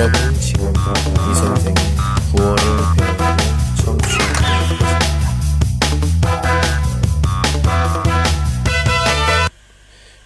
[0.00, 1.74] 여러분 지금부터 이 선생의
[2.34, 2.62] 구어를
[2.96, 3.22] 배우고
[3.82, 4.98] 청취하겠습니다.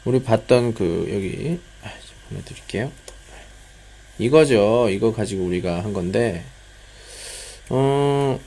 [0.05, 2.93] 우리 봤던 그 여기 아, 좀 보내드릴게요.
[4.21, 4.91] 이거죠.
[4.91, 6.45] 이거 가지고 우리가 한 건데
[7.69, 8.39] 어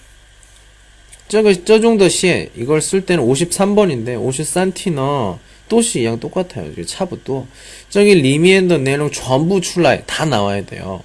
[1.28, 6.72] 저거 저 정도 시에 이걸 쓸 때는 53번인데 50산티너 또시 이랑 똑같아요.
[6.78, 7.48] 이 차부도
[7.90, 11.04] 저기 里面的 내용 전부 出来 다 나와야 돼요.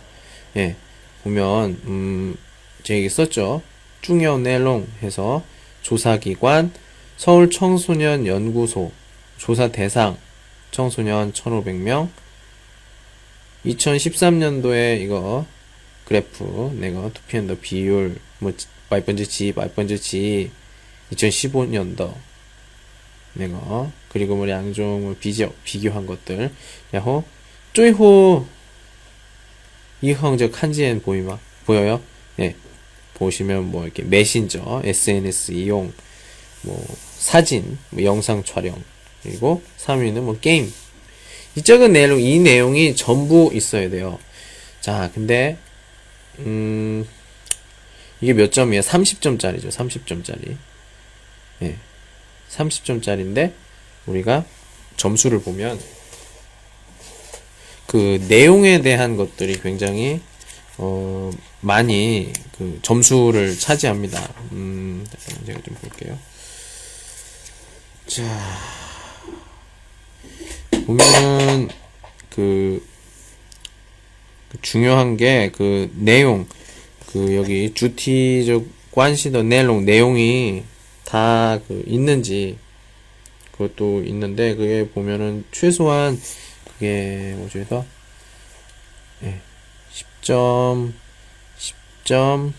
[0.56, 0.76] 예,
[1.22, 2.36] 보면 음,
[2.82, 3.62] 제가 얘기 썼죠.
[4.02, 5.42] 重要内容 해서
[5.82, 6.72] 조사기관
[7.16, 8.92] 서울 청소년 연구소
[9.38, 10.18] 조사 대상
[10.70, 12.08] 청소년 1,500명.
[13.64, 15.46] 2013년도에 이거
[16.04, 18.52] 그래프 내가 图片的 비율 뭐
[18.90, 20.50] 百分之几 百分之几
[21.12, 22.12] 2015년도
[23.34, 26.50] 내가 그리고 뭐 양종 비교 비교한 것들.
[26.92, 27.24] 야호
[27.72, 28.46] 쪼이호!
[30.02, 32.02] 이형 저 칸지엔 보이마 보여요?
[32.40, 32.54] 예
[33.14, 35.92] 보시면 뭐 이렇게 메신저 SNS 이용
[36.62, 36.84] 뭐
[37.16, 38.82] 사진 뭐 영상 촬영
[39.22, 40.72] 그리고 3위는 뭐 게임
[41.54, 44.18] 이쪽은 내용 이 내용이 전부 있어야 돼요.
[44.80, 45.56] 자 근데
[46.40, 47.06] 음
[48.20, 48.82] 이게 몇 점이에요?
[48.82, 49.68] 30점짜리죠.
[49.70, 50.56] 30점짜리.
[51.62, 51.76] 예.
[52.50, 53.52] 30점짜리인데
[54.06, 54.44] 우리가
[54.96, 55.78] 점수를 보면
[57.92, 60.22] 그 내용에 대한 것들이 굉장히
[60.78, 64.32] 어 많이 그 점수를 차지합니다.
[64.52, 65.06] 음,
[65.44, 66.18] 제가 좀 볼게요.
[68.06, 68.22] 자
[70.86, 71.68] 보면은
[72.30, 72.82] 그,
[74.48, 76.46] 그 중요한 게 그 내용
[77.12, 80.62] 그 여기 주티적 관시더 내용 내용이
[81.04, 82.56] 다 그 있는지
[83.52, 86.18] 그것도 있는데 그게 보면은 최소한
[86.82, 87.86] 그게 뭐죠 해서
[89.22, 89.40] 예,
[89.92, 90.92] 10점
[91.56, 92.52] 10점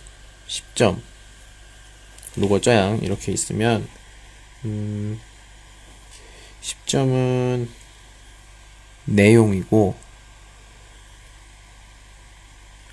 [0.47, 1.01] 10점
[2.37, 3.85] 루거짜양 이렇게 있으면
[4.63, 5.19] 음
[6.61, 7.67] 10점은
[9.03, 9.93] 내용이고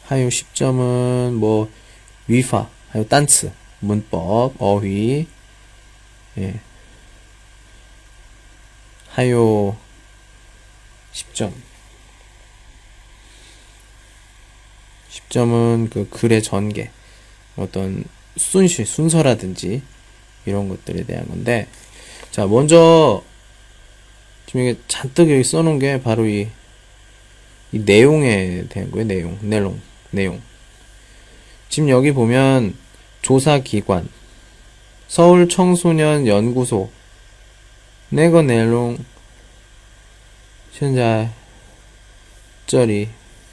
[0.06, 1.70] 하요 10점은 뭐
[2.26, 5.28] 위파, 하요 단츠, 문법, 어휘,
[6.38, 6.60] 예.
[9.10, 9.76] 하요
[11.12, 11.52] 10점.
[15.10, 16.90] 10점은 그 글의 전개,
[17.56, 18.04] 어떤
[18.36, 19.82] 순시, 순서라든지
[20.46, 21.66] 이런 것들에 대한 건데,
[22.30, 23.22] 자, 먼저
[24.46, 26.48] 지금 이게 잔뜩 여기 써놓은 게 바로 이,
[27.72, 29.06] 이 내용에 대한 거예요.
[29.06, 30.40] 내용, 내용, 내용.
[31.68, 32.76] 지금 여기 보면
[33.22, 34.08] 조사기관,
[35.06, 36.90] 서울 청소년 연구소,
[38.08, 38.98] 내거 내용,
[40.72, 41.30] 现在
[42.66, 43.08] 쩔이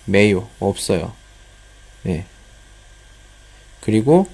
[0.05, 1.13] 매요 없어요.
[2.03, 2.25] 네.
[3.81, 4.28] 그리고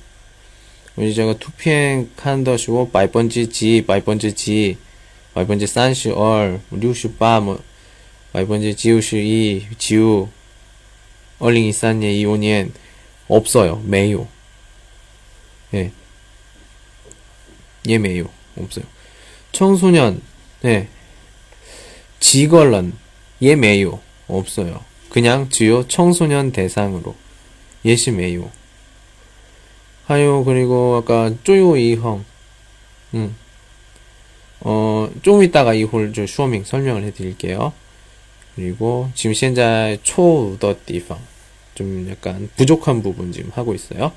[0.95, 4.77] 우리 제가 투피엔 칸더시고 바이번지 지 바이번지 지
[5.33, 7.63] 바이번지 산시 얼 류슈 빠뭐
[8.33, 10.27] 바이번지 지우슈 이 지우
[11.39, 12.73] 얼링 이산예 이오니엔
[13.27, 13.81] 없어요.
[13.85, 14.27] 매요.
[15.73, 15.91] 예.
[17.87, 18.29] 예 매요.
[18.57, 18.85] 없어요.
[19.51, 20.21] 청소년
[20.65, 20.87] 예.
[22.23, 22.93] 직원은
[23.41, 24.81] 예 매요 없어요.
[25.09, 27.15] 그냥 주요 청소년 대상으로
[27.83, 28.49] 예시 매요.
[30.05, 32.23] 하요 그리고 아까 쪼요 이형,
[33.13, 33.35] 음.
[34.61, 37.73] 어, 좀 이따가 이홀 저 쇼밍 설명을 해드릴게요.
[38.55, 41.19] 그리고 지금 현재 초더 디팡
[41.75, 44.13] 좀 약간 부족한 부분 지금 하고 있어요.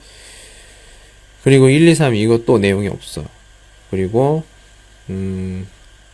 [1.43, 3.27] 그리고 1, 2, 3 이것도 내용이 없어요.
[3.91, 4.45] 그리고
[5.11, 5.67] 음,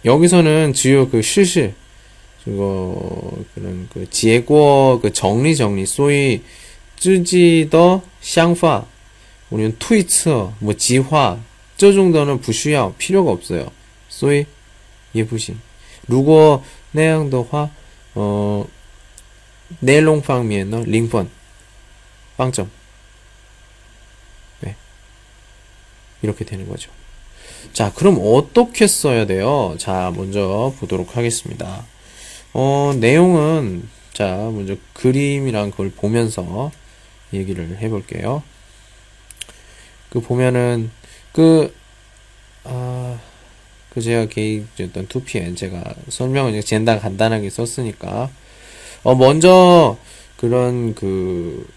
[0.06, 1.74] 여기서는 주요 그 실실
[2.43, 6.43] 그거 그런 그 지혜고 그 정리 정리 소위
[6.95, 8.85] 쯔지더 샹파
[9.49, 11.39] 우리는 트위처 뭐 지화
[11.77, 13.71] 저 정도는 부需要 필요가 없어요.
[14.09, 14.45] 所以
[15.11, 15.59] 也不行。
[16.07, 17.69] 如果那样的话，
[18.13, 18.65] 呃，
[19.81, 21.27] 内容方面呢，零分，
[22.35, 22.69] 빵 점。
[24.61, 24.75] 네.
[26.21, 26.89] 이렇게 되는 거죠.
[27.73, 29.75] 자, 그럼 어떻게 써야 돼요?
[29.77, 31.85] 자, 먼저 보도록 하겠습니다.
[32.52, 36.70] 어, 내용은, 자, 먼저 그림이랑 그걸 보면서
[37.32, 38.42] 얘기를 해볼게요.
[40.10, 40.90] 그 보면은,
[41.32, 41.74] 그,
[42.64, 43.18] 아,
[43.92, 48.30] 그 제가 개입했던 2PN 제가 설명을 젠다 간단하게 썼으니까
[49.02, 49.98] 어 먼저
[50.38, 51.68] 그런 그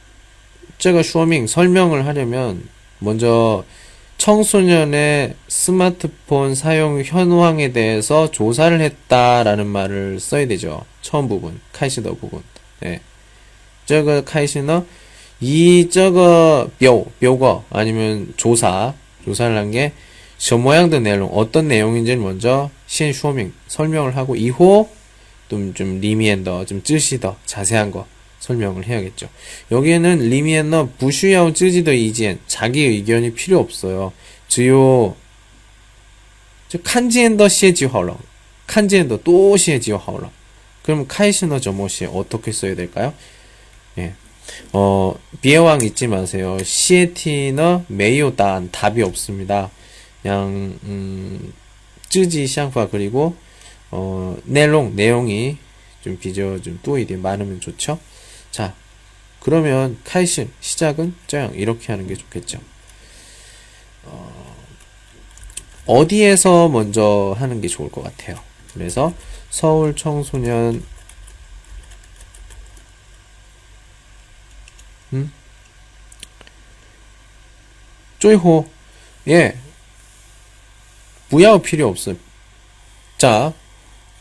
[0.77, 2.69] 제가 슈어밍 설명을 하려면
[3.00, 3.66] 먼저
[4.18, 10.84] 청소년의 스마트폰 사용 현황에 대해서 조사를 했다라는 말을 써야 되죠.
[11.02, 12.42] 처음 부분, 카이시너 부분.
[12.80, 13.02] 네.
[13.86, 14.86] 这个 开始呢
[15.42, 18.94] 이 这个 表, 表格 아니면 조사,
[19.26, 19.94] 조사를 한 게
[20.38, 24.88] 怎么样的 내용, 어떤 내용인지 를 먼저 先 说明 설명을 하고 이후
[25.50, 28.06] 좀좀 里面的 좀 仔细的 자세한 거
[28.46, 29.28] 설명을 해야겠죠.
[29.72, 34.14] 여기에는 里面的 不需要 自己的 意见 자기 의견이 필요 없어요.
[34.48, 35.16] 只
[36.68, 38.18] 要 这 看见的 写就好了
[38.68, 40.32] 칸지엔더 또 시에지하러
[40.84, 43.14] 그럼 카이시너 저모시 어떻게 써야 될까요?
[43.98, 44.14] 예.
[44.74, 46.58] 어, 비에왕 잊지 마세요.
[46.64, 49.72] 시에티너 메이오단 답이 없습니다.
[50.22, 51.54] 그냥 음,
[52.10, 53.36] 쯔지 샹파 그리고
[53.90, 55.58] 어, 내용 내용이
[56.04, 57.98] 좀 비교 좀 또이디 많으면 좋죠.
[58.56, 58.74] 자,
[59.42, 62.62] 그러면 카이시 시작은 쩌양 이렇게 하는 게 좋겠죠.
[64.06, 64.56] 어,
[65.86, 68.42] 어디에서 먼저 하는 게 좋을 것 같아요.
[68.74, 69.13] 그래서
[69.50, 70.86] 서울 청소년
[75.12, 75.34] 음?
[78.19, 78.69] 쪼이호
[79.28, 79.58] 예
[81.28, 82.16] 부야오 필요 없어요.
[83.18, 83.51] 자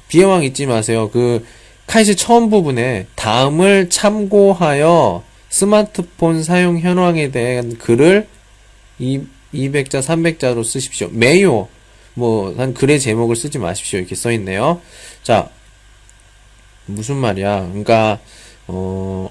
[0.08, 1.08] 비해왕 잊지 마세요.
[1.12, 1.46] 그
[1.86, 8.26] 카이시 처음 부분에 다음을 참고하여 스마트폰 사용 현황에 대한 글을
[9.00, 11.08] 200자, 300자로 쓰십시오.
[11.12, 11.68] 매요.
[12.14, 13.98] 뭐, 한 글의 제목을 쓰지 마십시오.
[13.98, 14.80] 이렇게 써 있네요.
[15.22, 15.50] 자,
[16.86, 17.68] 무슨 말이야.
[17.68, 18.20] 그러니까,
[18.66, 19.30] 어,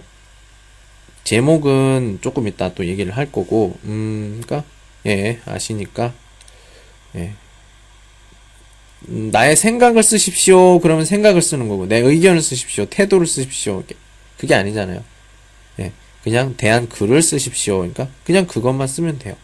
[1.24, 4.64] 제목은 조금 이따 또 얘기를 할 거고, 음, 그니까,
[5.06, 6.14] 예, 아시니까,
[7.16, 7.34] 예.
[9.10, 10.80] 음, 나의 생각을 쓰십시오.
[10.80, 12.86] 그러면 생각을 쓰는 거고, 내 의견을 쓰십시오.
[12.86, 13.84] 태도를 쓰십시오.
[14.38, 15.04] 그게 아니잖아요.
[15.80, 15.92] 예.
[16.24, 17.78] 그냥 대한 글을 쓰십시오.
[17.78, 19.36] 그러니까, 그냥 그것만 쓰면 돼요.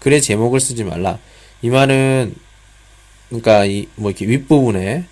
[0.00, 1.18] 글의 제목을 쓰지 말라.
[1.62, 2.34] 이 말은,
[3.28, 5.04] 그러니까, 이, 뭐, 이렇게 윗부분에,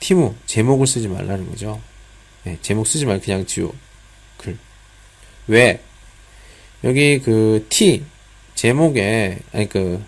[0.00, 1.80] 티무, 제목을 쓰지 말라는 거죠.
[2.46, 3.74] 예, 제목 쓰지 말고 그냥 지워.
[4.38, 4.56] 글.
[5.46, 5.80] 왜?
[6.84, 8.02] 여기 그 T
[8.54, 10.02] 제목에 아니 그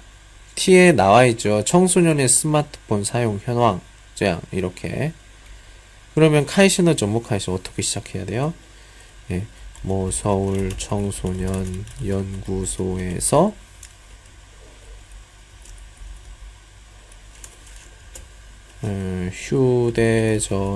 [0.55, 1.65] T에 나와 있죠.
[1.65, 3.81] 청소년의 스마트폰 사용 현황.
[4.15, 5.13] 자, 이렇게.
[6.15, 8.53] 그러면 카이시너 전목 카이시 어떻게 시작해야 돼요?
[9.31, 9.47] 예.
[9.83, 13.53] 뭐 서울 청소년 연구소에서
[18.85, 20.69] 음, 휴대전화를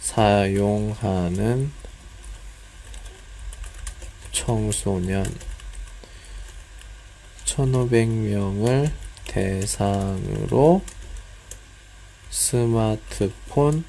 [0.00, 1.72] 사용하는
[4.32, 5.24] 청소년
[7.48, 8.90] 1500명을
[9.26, 10.82] 대상으로
[12.30, 13.84] 스마트폰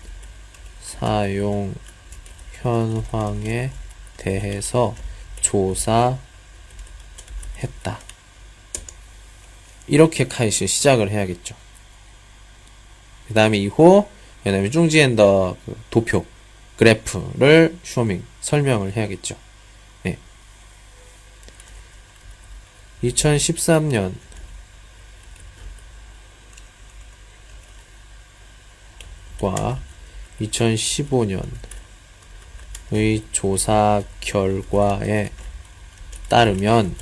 [0.81, 1.75] 사용
[2.53, 3.71] 현황에
[4.17, 4.95] 대해서
[5.41, 6.19] 조사했다.
[9.87, 11.55] 이렇게 카이시 시작을 해야겠죠.
[13.27, 14.07] 그 다음에 이후,
[14.43, 16.25] 그 다음에 중지엔더 그 도표,
[16.77, 19.35] 그래프를 쇼밍, 설명을 해야겠죠.
[23.03, 24.13] 2013년
[29.39, 29.79] 과
[30.41, 35.31] 2015년의 조사 결과에
[36.27, 36.93] 따르면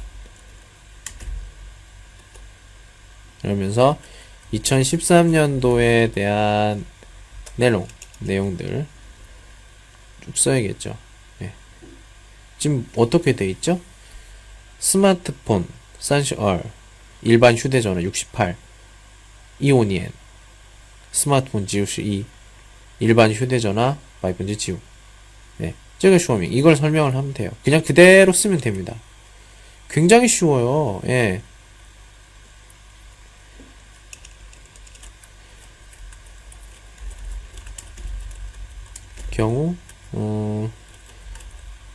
[3.42, 3.98] 그러면서
[4.54, 6.86] 2013년도에 대한
[7.56, 7.88] 내용,
[8.20, 8.86] 내용들
[10.24, 10.96] 쭉 써야겠죠.
[11.40, 11.54] 네.
[12.60, 13.82] 지금 어떻게 돼 있죠?
[14.80, 15.68] 스마트폰,
[16.00, 16.64] 32,
[17.24, 18.56] 일반 휴대전화 68,
[19.60, 20.12] 이오니엔,
[21.12, 22.26] 스마트폰 지우시2
[23.00, 24.78] 일반 휴대전화 마이번지 지우.
[25.58, 27.52] 네, 제가 쇼밍 이걸 설명을 하면 돼요.
[27.64, 28.96] 그냥 그대로 쓰면 됩니다.
[29.90, 31.02] 굉장히 쉬워요.
[31.08, 31.42] 예.
[39.32, 39.76] 경우
[40.16, 40.72] 음,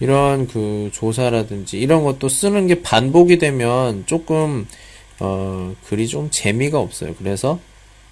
[0.00, 4.66] 이런 그 조사라든지 이런 것도 쓰는 게 반복이 되면 조금
[5.20, 7.14] 어, 글이 좀 재미가 없어요.
[7.14, 7.60] 그래서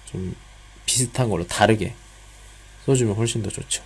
[0.05, 0.35] 좀
[0.85, 1.93] 비슷한 걸로 다르게
[2.85, 3.83] 써주면 훨씬 더 좋죠.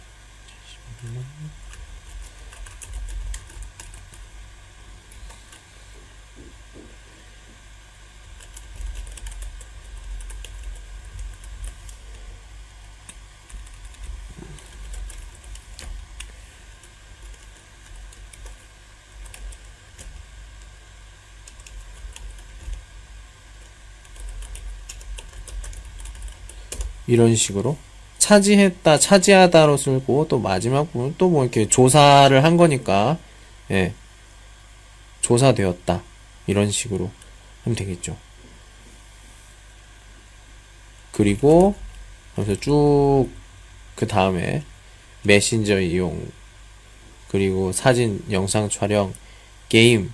[27.13, 27.77] 이런 식으로
[28.17, 33.17] 차지했다, 차지하다로 쓰고 또 마지막 부분 또 뭐 이렇게 조사를 한 거니까
[33.71, 33.93] 예.
[35.21, 36.01] 조사되었다.
[36.47, 37.11] 이런 식으로
[37.63, 38.17] 하면 되겠죠.
[41.11, 41.75] 그리고
[42.35, 43.29] 그래서 쭉
[43.95, 44.63] 그 다음에
[45.21, 46.31] 메신저 이용
[47.29, 49.13] 그리고 사진, 영상 촬영,
[49.69, 50.07] 게임에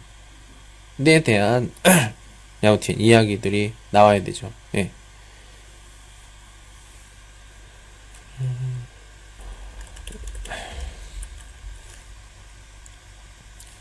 [1.24, 1.72] 대한
[2.64, 4.52] 야우틴 이야기들이 나와야 되죠.
[4.76, 4.90] 예.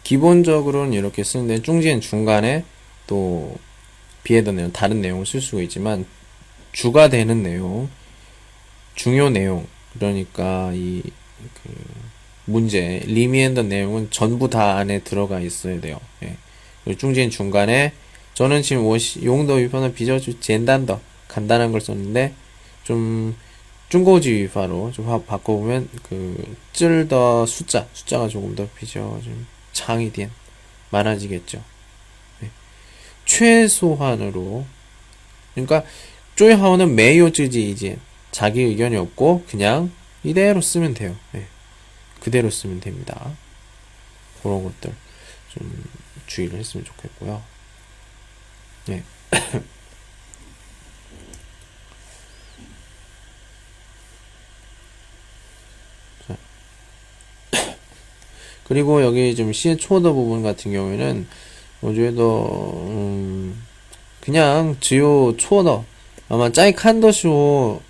[0.09, 2.65] 기본적으로는 이렇게 쓰는데 中间 중간에
[3.07, 3.57] 또
[4.25, 6.07] 别的 내용 다른 내용을 쓸 수가 있지만
[6.73, 7.89] 주가 되는 내용
[8.95, 11.03] 중요 내용 그러니까 이
[11.55, 11.73] 그
[12.45, 16.01] 문제 里面的 내용은 전부 다 안에 들어가 있어야 돼요.
[16.23, 16.37] 예.
[16.95, 17.93] 中间 중간에
[18.35, 22.33] 저는 지금 워시, 용도 위파는 비저주 젠단더 간단한 걸 썼는데
[22.85, 23.37] 좀
[23.91, 29.47] 중고지 위파로 좀 바꿔보면 그 찔더 숫자 숫자가 조금 더 比较 좀
[29.79, 30.31] 창이点
[30.91, 31.63] 많아지겠죠.
[32.41, 32.51] 네.
[33.25, 34.67] 최소한으로
[35.55, 35.85] 그러니까
[36.37, 37.99] 쪼이하오는 매요즈지 이제
[38.33, 39.93] 자기 의견이 없고 그냥
[40.25, 41.17] 이대로 쓰면 돼요.
[41.33, 41.47] 네.
[42.21, 43.33] 그대로 쓰면 됩니다.
[44.43, 44.93] 그런 것들
[45.51, 45.85] 좀
[46.27, 47.43] 주의를 했으면 좋겠고요.
[48.87, 49.05] 네.
[58.69, 61.27] 그리고 여기 좀 시의 초더 부분 같은 경우에는
[61.83, 63.63] 어제도 음
[64.21, 65.85] 그냥 지요 초더
[66.29, 67.81] 아마 짜이 칸더쇼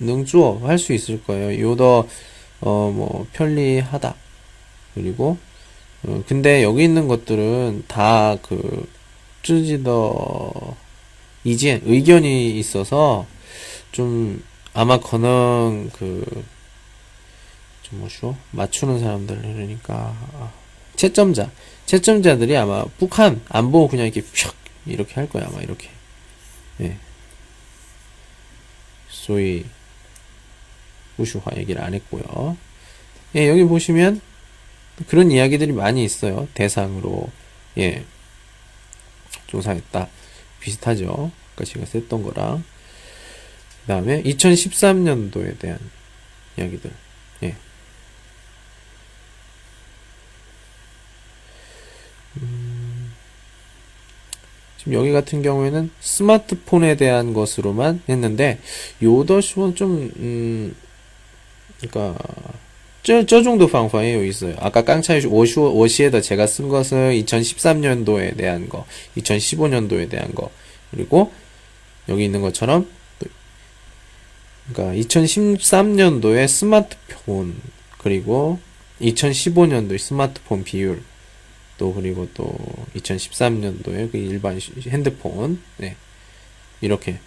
[0.00, 1.60] 능주어 할 수 있을 거예요.
[1.60, 2.06] 요더
[2.60, 4.14] 어 뭐 편리하다.
[4.94, 5.36] 그리고
[6.04, 8.88] 어, 근데 여기 있는 것들은 다 그
[9.42, 10.76] 쯔지더
[11.44, 13.26] 이제 의견이 있어서
[13.92, 14.42] 좀
[14.74, 16.44] 아마可能그 좀
[17.90, 18.36] 뭐죠?
[18.52, 20.52] 맞추는 사람들 그러니까
[20.96, 21.50] 채점자
[21.86, 24.54] 채점자들이 아마 북한 안 보고 그냥 이렇게 휙
[24.86, 25.88] 이렇게 할 거야 아마 이렇게
[26.80, 26.96] 예.
[29.08, 29.64] 소위
[31.18, 32.56] 우슈화 얘기를 안 했고요.
[33.34, 34.20] 예, 여기 보시면
[35.08, 36.48] 그런 이야기들이 많이 있어요.
[36.54, 37.30] 대상으로
[37.78, 38.04] 예
[39.46, 40.08] 조사했다
[40.60, 41.30] 비슷하죠.
[41.54, 42.64] 아까 제가 썼던 거랑
[43.82, 45.78] 그 다음에 2013년도에 대한
[46.56, 46.90] 이야기들
[47.44, 47.56] 예.
[52.36, 53.12] 음,
[54.78, 58.58] 지금 여기 같은 경우에는 스마트폰에 대한 것으로만 했는데
[59.02, 60.74] 요더쇼는 좀 음,
[61.80, 62.16] 그러니까
[63.08, 64.54] 这,저 정도 방법이 있어요.
[64.58, 68.84] 아까 깡차이 워시, 워시에다 제가 쓴 것은 2013년도에 대한 거,
[69.16, 70.50] 2015년도에 대한 거,
[70.90, 71.32] 그리고
[72.10, 72.86] 여기 있는 것처럼,
[74.70, 77.54] 그러니까 2013년도에 스마트폰,
[77.96, 78.58] 그리고
[79.00, 81.02] 2015년도에 스마트폰 비율,
[81.78, 82.54] 또 그리고 또
[82.96, 85.96] 2013년도에 그 일반 핸드폰, 네.
[86.80, 87.18] 이렇게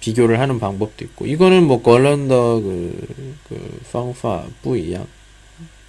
[0.00, 5.06] 비교를 하는 방법도 있고, 이거는 뭐, 걸런더 그, 그, 방파, 뿌이양.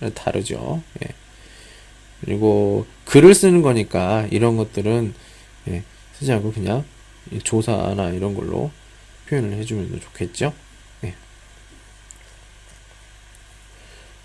[0.10, 0.82] 다르죠.
[1.04, 1.10] 예.
[2.22, 5.14] 그리고 글을 쓰는 거니까 이런 것들은
[5.68, 6.84] 예, 쓰지 않고 그냥
[7.44, 8.72] 조사나 이런 걸로
[9.28, 10.54] 표현을 해주면 좋겠죠.
[11.04, 11.16] 예.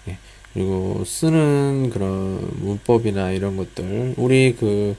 [0.08, 0.18] 예.
[0.56, 4.96] 그리고 쓰는 그런 문법이나 이런 것들 우리 그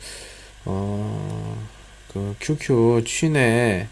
[0.65, 1.67] 어,
[2.13, 3.87] 그 QQ 취내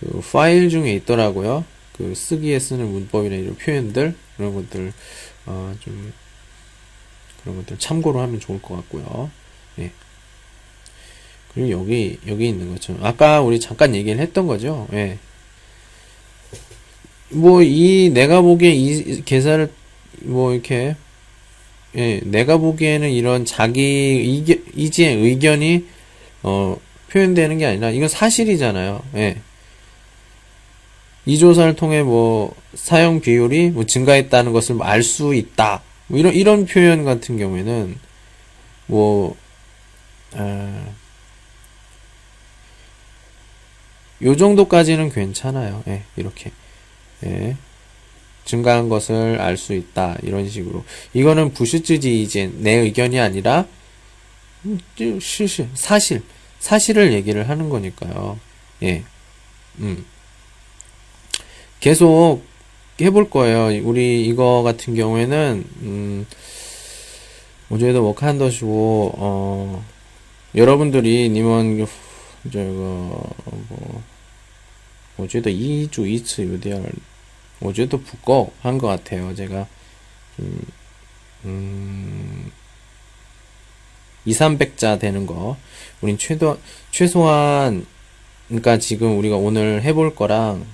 [0.00, 1.66] 그 파일 중에 있더라고요.
[1.92, 4.94] 그 쓰기에 쓰는 문법이나 이런 표현들 그런 것들
[5.44, 6.14] 어, 좀
[7.42, 9.30] 그런 것들 참고로 하면 좋을 것 같고요.
[9.80, 9.90] 예.
[11.52, 14.88] 그리고 여기 여기 있는 것처럼 아까 우리 잠깐 얘기를 했던 거죠.
[14.94, 15.18] 예.
[17.28, 19.70] 뭐 이 내가 보기에 이 계산을
[20.22, 20.96] 뭐 이렇게
[21.96, 24.44] 예, 내가 보기에는 이런 자기
[24.74, 25.86] 이지의 의견이
[26.42, 26.76] 어,
[27.10, 29.02] 표현되는 게 아니라 이건 사실이잖아요.
[29.16, 29.38] 예.
[31.26, 35.82] 이 조사를 통해 뭐 사용 비율이 뭐 증가했다는 것을 알수 있다.
[36.06, 37.98] 뭐 이런 이런 표현 같은 경우에는
[38.86, 39.36] 뭐
[40.34, 40.86] 아,
[44.22, 45.82] 요 정도까지는 괜찮아요.
[45.88, 46.50] 예, 이렇게
[47.24, 47.56] 예,
[48.48, 53.66] 증가한 것을 알 수 있다 이런 식으로 이거는 부슈즈지 이제 내 의견이 아니라
[55.20, 56.22] 실실 사실
[56.58, 58.40] 사실을 얘기를 하는 거니까요.
[58.82, 59.04] 예,
[59.78, 60.04] 음.
[61.78, 62.42] 계속
[63.00, 63.66] 해볼 거예요.
[63.84, 66.26] 우리 이거 같은 경우에는 음,
[67.70, 69.84] 어제도 워칸더시고 어,
[70.54, 71.86] 여러분들이 님은
[72.52, 73.22] 저거
[73.68, 74.02] 뭐
[75.18, 76.82] 어제도 2주 2次 요대할
[77.60, 79.34] 어제도 북거 한것 같아요.
[79.34, 79.66] 제가
[80.38, 80.60] 음,
[81.44, 82.52] 음,
[84.24, 85.56] 2, 300자 되는 거.
[86.00, 86.58] 우린 최도,
[86.90, 87.86] 최소한,
[88.48, 90.66] 그러니까 지금 우리가 오늘 해볼 거랑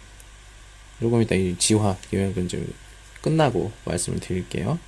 [1.01, 1.97] 조금 이따 이 지화
[2.49, 2.73] 좀
[3.21, 4.79] 끝나고 말씀을 드릴게요.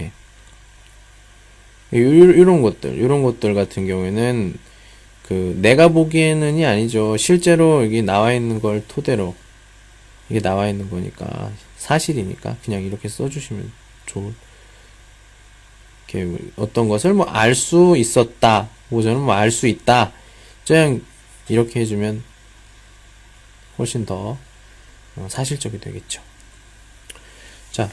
[0.00, 0.12] 예.
[1.92, 4.58] 이런 것들, 이런 것들 같은 경우에는
[5.24, 7.16] 그 내가 보기에는이 아니죠.
[7.16, 9.34] 실제로 여기 나와 있는 걸 토대로
[10.32, 13.70] 이게 나와 있는 거니까 사실이니까 그냥 이렇게 써주시면
[14.06, 14.32] 좋을.
[16.08, 18.70] 이렇게 어떤 것을 뭐 알 수 있었다.
[18.90, 20.10] 혹은 뭐알 수 있다.
[20.66, 21.02] 그냥
[21.50, 22.24] 이렇게 해주면
[23.78, 24.38] 훨씬 더
[25.16, 26.22] 어, 사실적이 되겠죠.
[27.70, 27.90] 자,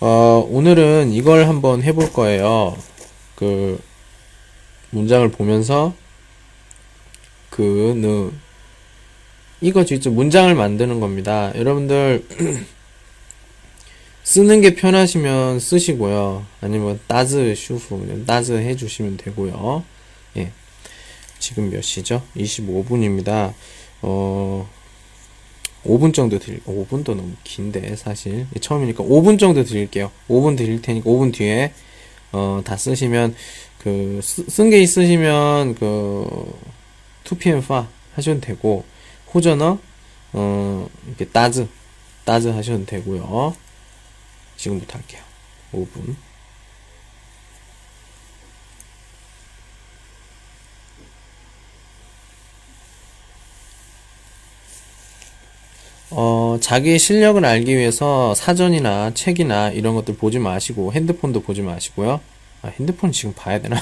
[0.00, 2.76] 어, 오늘은 이걸 한번 해볼 거예요.
[3.34, 3.82] 그,
[4.90, 5.94] 문장을 보면서,
[7.48, 7.62] 그,
[7.96, 8.30] 느,
[9.60, 11.52] 이거 직접 문장을 만드는 겁니다.
[11.56, 12.24] 여러분들,
[14.22, 16.44] 쓰는 게 편하시면 쓰시고요.
[16.60, 19.82] 아니면 따즈 슈프, 따즈 해주시면 되고요.
[20.36, 20.52] 예.
[21.38, 22.22] 지금 몇 시죠?
[22.36, 23.54] 25분입니다.
[24.02, 24.68] 어,
[25.84, 28.46] 5분 정도 드릴, 5분도 너무 긴데, 사실.
[28.60, 30.12] 처음이니까 5분 정도 드릴게요.
[30.28, 31.72] 5분 드릴 테니까 5분 뒤에,
[32.32, 33.34] 어, 다 쓰시면,
[33.78, 36.52] 그, 쓴 게 있으시면, 그,
[37.24, 38.84] 2pm5 하셔도 되고,
[39.34, 39.78] 호전어,
[40.32, 41.68] 어, 이렇게 따즈,
[42.24, 43.54] 따즈 하셔도 되고요.
[44.56, 45.22] 지금부터 할게요.
[45.72, 46.16] 5분.
[56.10, 62.20] 어, 자기의 실력을 알기 위해서 사전이나 책이나 이런 것들 보지 마시고 핸드폰도 보지 마시고요.
[62.62, 63.78] 아, 핸드폰 지금 봐야 되나?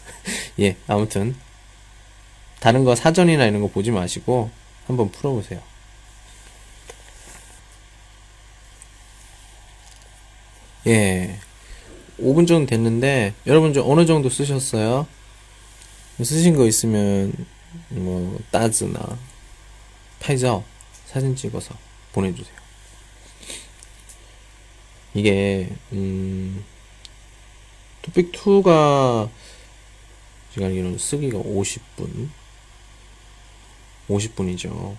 [0.60, 1.34] 예, 아무튼
[2.60, 4.50] 다른 거 사전이나 이런 거 보지 마시고
[4.92, 5.60] 한번 풀어보세요.
[10.86, 11.38] 예.
[12.18, 15.06] 5분 정도 됐는데 여러분 좀 어느 정도 쓰셨어요?
[16.22, 17.32] 쓰신 거 있으면
[17.88, 19.18] 뭐 따즈나
[20.20, 20.62] 파이저
[21.06, 21.74] 사진 찍어서
[22.12, 22.54] 보내주세요.
[25.14, 26.64] 이게 음
[28.02, 29.28] 토픽 2가
[30.54, 32.28] 제가 알기로는 쓰기가 50분
[34.08, 34.96] 50분이죠.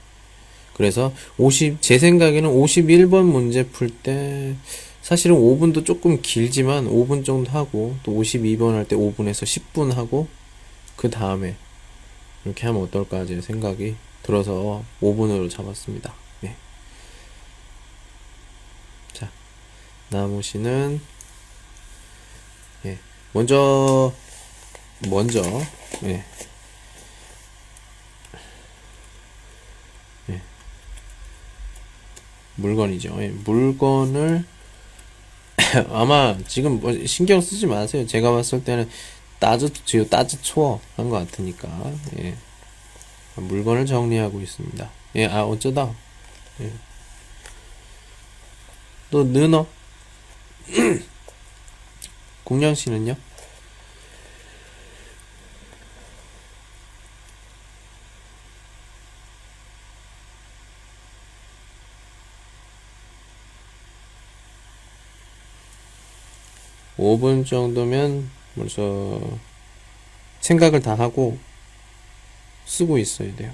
[0.73, 4.55] 그래서 50, 제 생각에는 51번 문제 풀 때,
[5.01, 10.27] 사실은 5분도 조금 길지만 5분 정도 하고, 또 52번 할 때 5분에서 10분 하고,
[10.95, 11.55] 그 다음에,
[12.45, 16.13] 이렇게 하면 어떨까, 제 생각이 들어서 5분으로 잡았습니다.
[16.41, 16.55] 네.
[19.11, 19.29] 자,
[20.09, 21.01] 나머지는,
[22.85, 22.97] 예.
[23.33, 24.13] 먼저,
[25.09, 25.41] 먼저,
[26.05, 26.23] 예.
[32.55, 33.15] 물건이죠.
[33.21, 34.45] 예, 물건을
[35.91, 38.05] 아마 지금 뭐 신경 쓰지 마세요.
[38.05, 38.89] 제가 봤을 때는
[39.39, 41.67] 따즈 지금 따즈 초어 한것 같으니까
[42.19, 42.35] 예.
[43.35, 44.89] 물건을 정리하고 있습니다.
[45.15, 45.93] 예, 아 어쩌다
[46.61, 46.71] 예.
[49.09, 49.67] 또 느너
[52.43, 53.15] 공룡 씨는요?
[67.03, 69.19] 5분 정도면 벌써
[70.39, 71.37] 생각을 다 하고
[72.65, 73.53] 쓰고 있어야 돼요.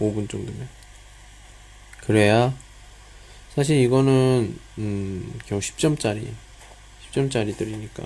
[0.00, 0.68] 5분 정도면.
[2.00, 2.52] 그래야
[3.54, 6.32] 사실 이거는 음, 겨우 10점짜리
[7.12, 8.04] 10점짜리들이니까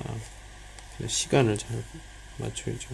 [1.07, 1.83] 시간을 잘
[2.37, 2.89] 맞춰야죠.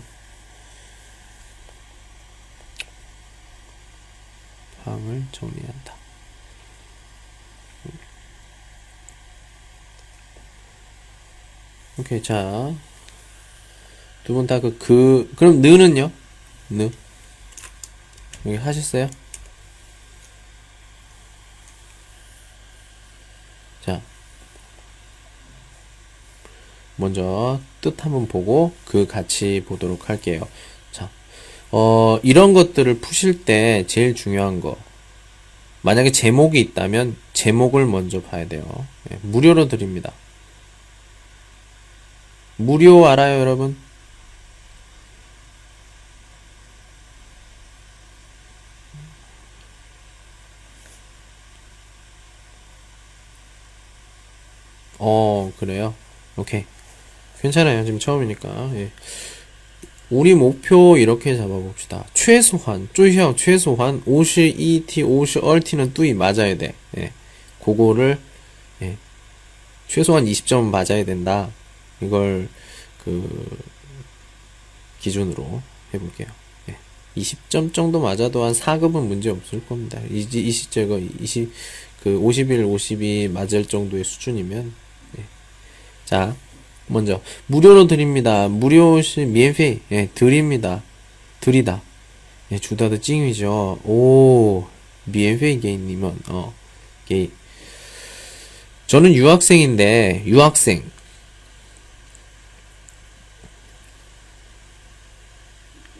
[4.84, 5.94] 방을 정리한다.
[11.98, 12.72] 오케이, 자.
[14.24, 16.10] 두 분 다 그, 그, 그럼 느는요?
[16.70, 16.90] 느.
[18.46, 19.08] 여기 하셨어요?
[23.84, 24.00] 자.
[26.96, 30.46] 먼저 뜻 한번 보고 그 같이 보도록 할게요.
[30.92, 31.08] 자.
[31.70, 34.76] 어, 이런 것들을 푸실 때 제일 중요한 거.
[35.82, 38.86] 만약에 제목이 있다면 제목을 먼저 봐야 돼요.
[39.04, 40.12] 네, 무료로 드립니다.
[42.58, 43.76] 무료 알아요, 여러분?
[54.98, 55.94] 어, 그래요?
[56.36, 56.64] 오케이.
[57.40, 57.84] 괜찮아요.
[57.84, 58.70] 지금 처음이니까.
[58.74, 58.90] 예.
[60.10, 62.06] 우리 목표 이렇게 잡아봅시다.
[62.14, 66.74] 최소한, 最小 최소한 52T, 52T는 뚜이 맞아야 돼.
[66.96, 67.12] 예.
[67.62, 68.18] 그거를
[68.82, 68.96] 예,
[69.86, 71.50] 최소한 20점 맞아야 된다.
[72.00, 72.48] 이걸
[73.04, 73.58] 그
[75.00, 75.62] 기준으로
[75.94, 76.28] 해볼게요.
[76.68, 76.76] 예,
[77.16, 80.00] 20점 정도 맞아도 한 4급은 문제 없을 겁니다.
[80.10, 81.52] 이, 이 시제가 20,
[82.02, 84.72] 그 51, 52 맞을 정도의 수준이면
[85.18, 85.22] 예.
[86.04, 86.36] 자,
[86.86, 88.48] 먼저 무료로 드립니다.
[88.48, 90.82] 무료시 미엔페이 예, 드립니다.
[91.40, 91.82] 드리다.
[92.50, 93.78] 예, 주다도 찡이죠.
[93.84, 94.66] 오,
[95.04, 96.54] 미엔페이 게임님은 어,
[97.06, 97.30] 게임.
[98.86, 100.82] 저는 유학생인데 유학생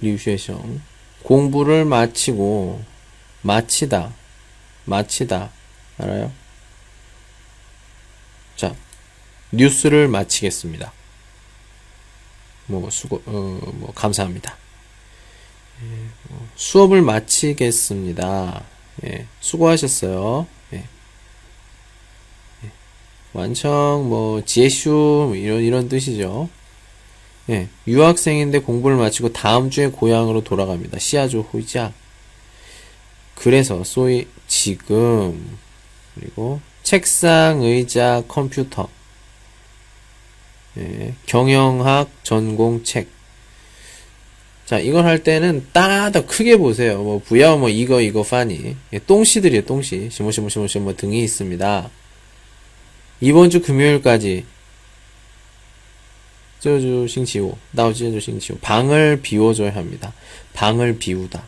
[0.00, 0.80] 류쉐성
[1.22, 2.82] 공부를 마치고
[3.42, 4.12] 마치다
[4.84, 5.50] 마치다
[5.98, 6.32] 알아요?
[8.56, 8.74] 자
[9.52, 10.92] 뉴스를 마치겠습니다.
[12.66, 14.56] 뭐 수고 어, 뭐 감사합니다.
[15.82, 15.87] 예,
[16.28, 18.62] 뭐 수업을 마치겠습니다.
[19.04, 20.46] 예, 수고하셨어요.
[20.74, 20.84] 예.
[22.64, 22.70] 예.
[23.32, 26.48] 완청 뭐 지혜슈 뭐 이런 이런 뜻이죠.
[27.50, 30.98] 예, 유학생인데 공부를 마치고 다음 주에 고향으로 돌아갑니다.
[30.98, 31.92] 시아조 호이자.
[33.34, 35.58] 그래서 소위 지금
[36.14, 38.88] 그리고 책상, 의자, 컴퓨터.
[40.78, 43.08] 예, 경영학 전공 책.
[44.64, 47.02] 자, 이걸 할 때는 따더 크게 보세요.
[47.02, 48.76] 뭐, 부야, 뭐, 이거, 이거, 파니.
[48.92, 50.11] 예, 똥씨들이에요, 똥씨.
[50.11, 51.90] 시모, 시모, 시모, 시모 등이 있습니다.
[53.20, 54.44] 이번 주 금요일까지,
[56.60, 58.58] 저주 싱치오, 나오지저 싱치오.
[58.58, 60.12] 방을 비워줘야 합니다.
[60.54, 61.44] 방을 비우다.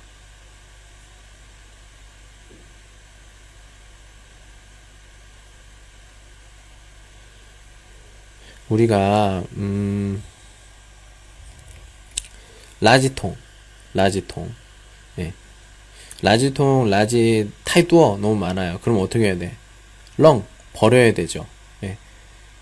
[8.70, 10.22] 우리가 음
[12.80, 13.36] 垃圾桶
[13.94, 14.54] 垃圾桶
[15.18, 15.32] 예
[16.22, 19.56] 垃圾桶 垃圾 太多 너무 많아요 그럼 어떻게 해야 돼?
[20.16, 21.46] 扔 버려야 되죠
[21.82, 21.96] 예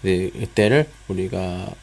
[0.01, 1.75] 네, 이때를 우리가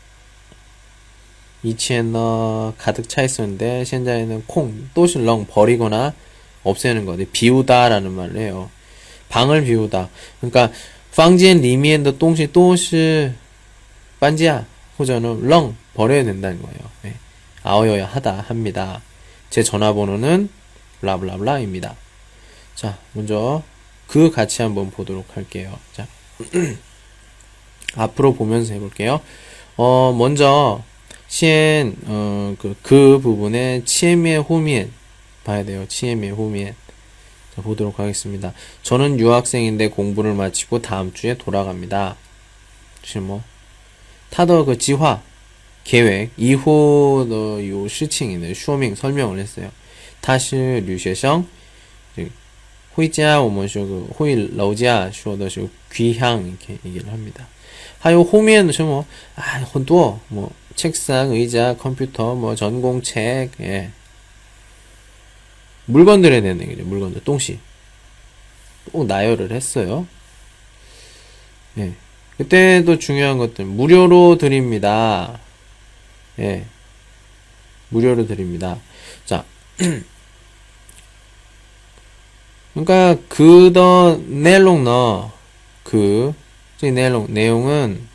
[1.66, 6.14] 以前呢 가득 차 있었는데 현재는 空 都是 扔 버리거나
[6.64, 8.70] 없애는 거 비우다라는 말을 해요
[9.30, 10.72] 방을 비우다 그러니까
[11.16, 13.32] 방지엔 리미엔더 똥시 또시
[14.20, 14.66] 반지야
[15.00, 16.80] 호전은 렁 버려야 된다는 거예요.
[17.04, 17.16] 네.
[17.64, 19.02] 아어여야 하다 합니다.
[19.50, 20.50] 제 전화번호는
[21.02, 21.96] 블라블라블라입니다.
[22.76, 23.64] 자, 먼저
[24.08, 25.78] 그 같이 한번 보도록 할게요.
[25.94, 26.08] 자,
[27.96, 29.22] 앞으로 보면서 해볼게요.
[29.78, 30.84] 어, 먼저
[31.28, 34.92] 치엔 어그 그 부분에 치엔미의 호미엔
[35.44, 35.86] 봐야 돼요.
[35.88, 36.76] 치엔미의 호미엔.
[37.56, 38.54] 자, 보도록 하겠습니다.
[38.84, 42.18] 저는 유학생인데 공부를 마치고 다음 주에 돌아갑니다.
[43.02, 43.44] 지금 뭐,
[44.30, 45.22] 타더 그 지화
[45.84, 49.72] 계획 이호 더요 시칭이는 쇼밍 설명을 했어요.
[50.20, 51.48] 다시 류세성
[52.98, 56.78] 호이지아 오먼쇼 그 호이 러지아 쇼더쇼 귀향 이렇게
[58.06, 59.04] 하요 호면 뭐
[59.36, 63.90] 아, 很多뭐 책상, 의자, 컴퓨터, 뭐 전공책, 예.
[65.86, 66.84] 물건들에 대한 얘기죠.
[66.84, 67.58] 물건들, 똥시.
[68.92, 70.06] 또 나열을 했어요.
[71.80, 71.94] 예.
[72.38, 75.40] 그때도 중요한 것들 무료로 드립니다.
[76.38, 76.68] 예.
[77.90, 78.78] 무료로 드립니다.
[79.26, 79.46] 자.
[82.76, 86.36] 그러니까 그더 내용 너그
[86.92, 88.08] 내용 내용은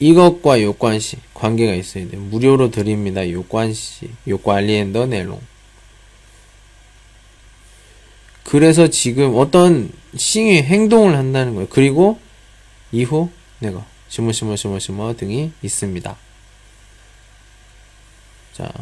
[0.00, 2.20] 이것과 요관시 관계가 있어야 돼요.
[2.20, 3.28] 무료로 드립니다.
[3.30, 5.40] 요관시 요관리엔더 내용.
[8.42, 11.68] 그래서 지금 어떤 싱의 행동을 한다는 거예요.
[11.70, 12.18] 그리고
[12.92, 16.16] 이후 내가 시모시모시모시모 등이 있습니다.
[18.52, 18.72] 자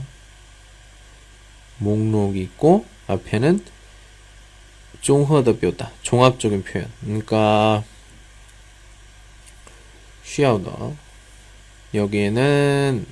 [1.78, 3.64] 목록이 있고 앞에는
[5.00, 7.82] 종허더 뼈다 종합적인 표현 그러니까
[10.24, 10.94] 쉬어더
[11.94, 13.06] 여기에는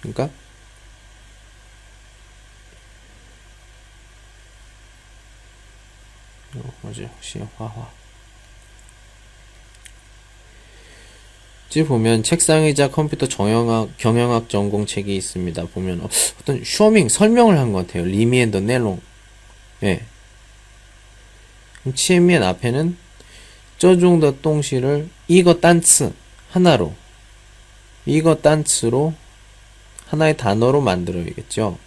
[0.00, 0.30] 그러니까
[6.82, 7.90] 뭐지 시화화
[11.68, 15.66] 这 보면 책상의자 컴퓨터 정영학 경영학 전공 책이 있습니다.
[15.66, 16.08] 보면 어,
[16.40, 18.04] 어떤 쇼밍 설명을 한 것 같아요.
[18.04, 19.00] 리미엔더 넬롱.
[19.82, 20.02] 예.
[21.94, 22.96] 치엔미엔 앞에는
[23.78, 26.12] 저중더 동시를 이거 단츠
[26.50, 26.94] 하나로
[28.06, 29.14] 이거 단츠로
[30.06, 31.78] 하나의 단어로 만들어야겠죠.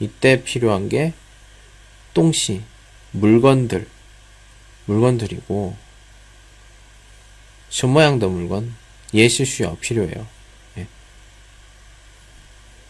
[0.00, 1.12] 이때 필요한 게
[2.12, 2.62] 동시
[3.12, 3.88] 물건들
[4.86, 5.76] 물건들이고
[7.68, 8.74] 신모양더 물건
[9.14, 10.26] 예시슈여 필요해요.
[10.78, 10.86] 예.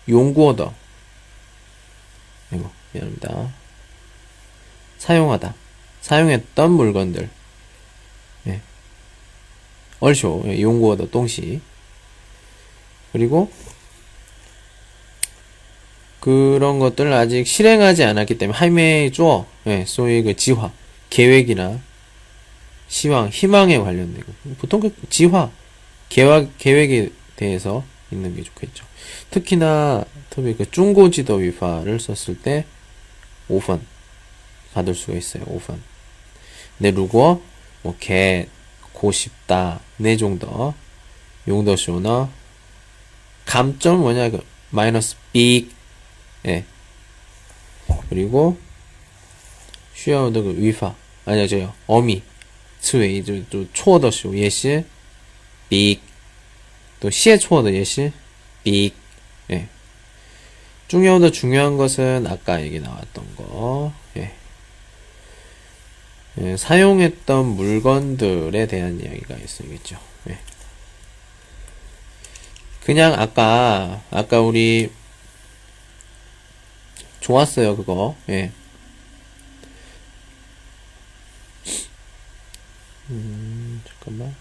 [0.09, 0.75] 용구어더
[2.53, 3.53] 이거 미안합니다.
[4.99, 5.55] 사용하다
[6.01, 7.29] 사용했던 물건들
[10.03, 10.07] 예.
[10.07, 11.61] 얼쇼, 예, 용고어더 동시.
[13.13, 13.51] 그리고
[16.21, 20.71] 그런 것들을 아직 실행하지 않았기 때문에 하이메이 쪼어, 예, 소위 그 지화,
[21.09, 21.81] 계획이나
[22.89, 25.51] 시황, 희망에 관련되고 보통 그 지화,
[26.09, 28.85] 계획, 계획에 대해서 있는 게 좋겠죠.
[29.31, 32.65] 특히나 특히 그 중고지도 위파를 썼을 때
[33.49, 33.81] 5번
[34.75, 35.45] 받을 수가 있어요.
[35.45, 35.79] 5번.
[36.79, 38.47] 네, 如果뭐 개,
[39.01, 40.75] 고싶다, 네 정도
[41.49, 42.29] 용도쇼너.
[43.47, 45.71] 감점 뭐냐 그 마이너스 빅.
[46.47, 46.65] 예.
[48.11, 48.59] 그리고
[49.95, 50.95] 쉬어도 그 위파.
[51.25, 51.75] 아니요 저요.
[51.87, 52.23] 어미.
[52.81, 53.25] 스웨이.
[53.49, 54.37] 또 초어더쇼.
[54.37, 54.85] 예시.
[55.71, 56.03] 빅
[57.01, 58.13] 또 시의 초어더 예시.
[58.63, 58.93] 빅.
[59.51, 59.67] 예.
[60.89, 63.93] 중요더 중요한 것은 아까 얘기 나왔던 거.
[64.19, 64.35] 예.
[66.39, 69.99] 예, 사용했던 물건들에 대한 이야기가 있어야겠죠.
[70.29, 70.39] 예.
[72.85, 74.91] 그냥 아까 아까 우리
[77.21, 78.17] 좋았어요 그거.
[78.29, 78.53] 예.
[83.11, 84.35] 음, 잠깐만.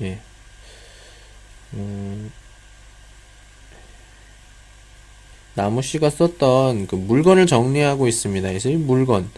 [0.00, 0.20] 예.
[1.74, 2.32] 음,
[5.58, 8.46] 나무 씨가 썼던 그 물건을 정리하고 있습니다.
[8.46, 9.28] 그래서 이 물건.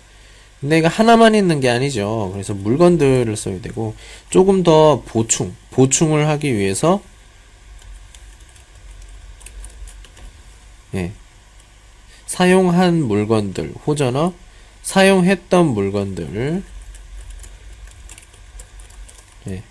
[0.61, 2.29] 근데 이거 하나만 있는 게 아니죠.
[2.35, 3.95] 그래서 물건들을 써야 되고,
[4.29, 7.01] 조금 더 보충, 보충을 하기 위해서,
[10.95, 11.13] 예.
[12.27, 14.35] 사용한 물건들, 호전어,
[14.83, 16.63] 사용했던 물건들,
[19.49, 19.63] 예.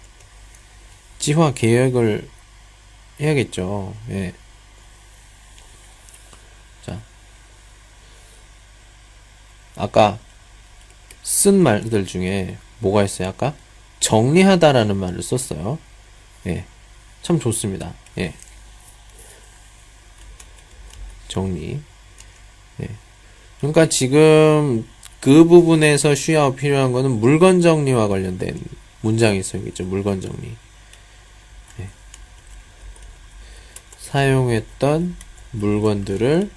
[1.20, 2.28] 지화 계획을
[3.22, 3.94] 해야겠죠.
[4.10, 4.34] 예.
[9.80, 10.20] 아까
[11.24, 13.30] 쓴 말들 중에 뭐가 있어요?
[13.30, 13.56] 아까
[14.02, 15.80] 정리하다라는 말을 썼어요.
[16.48, 16.65] 예.
[17.22, 17.94] 참 좋습니다.
[18.18, 18.34] 예.
[21.28, 21.80] 정리.
[22.82, 22.89] 예.
[23.60, 24.86] 그러니까 지금
[25.22, 28.60] 그 부분에서 쉬어 필요한 거는 물건 정리와 관련된
[29.02, 29.86] 문장이 있어야겠죠.
[29.86, 30.56] 물건 정리.
[31.80, 31.88] 예.
[34.00, 35.15] 사용했던
[35.52, 36.50] 물건들을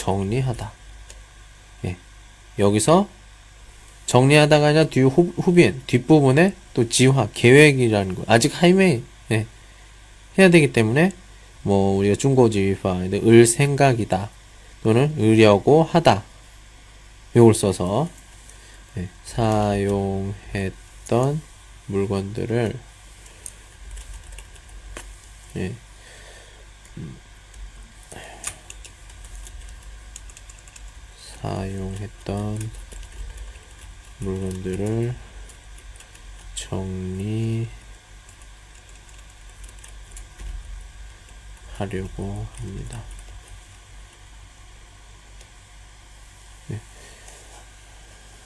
[0.00, 0.72] 정리하다.
[1.84, 1.96] 예.
[2.58, 3.06] 여기서
[4.06, 9.46] 정리하다가 아니라 뒤 후, 후빈 뒷부분에 또 지화 계획이라는 거 아직 하이메이 예.
[10.38, 11.12] 해야 되기 때문에
[11.62, 14.30] 뭐 우리가 중고지휘파 을 생각이다
[14.82, 16.24] 또는 의려고 하다
[17.36, 18.08] 요걸 써서
[18.96, 19.06] 예.
[19.24, 20.32] 사용했던
[21.86, 22.74] 물건들을
[25.56, 25.74] 예.
[31.40, 32.70] 사용했던
[34.18, 35.14] 물건들을
[36.54, 37.66] 정리하려고
[42.56, 43.02] 합니다.
[46.68, 46.78] 네.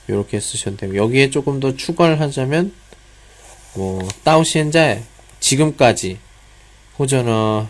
[0.07, 2.75] 이렇게 쓰셔도 되고 여기에 조금 더 추가를 하자면
[3.75, 5.03] 뭐 따오现在
[5.41, 6.19] 지금까지
[6.99, 7.69] 호전어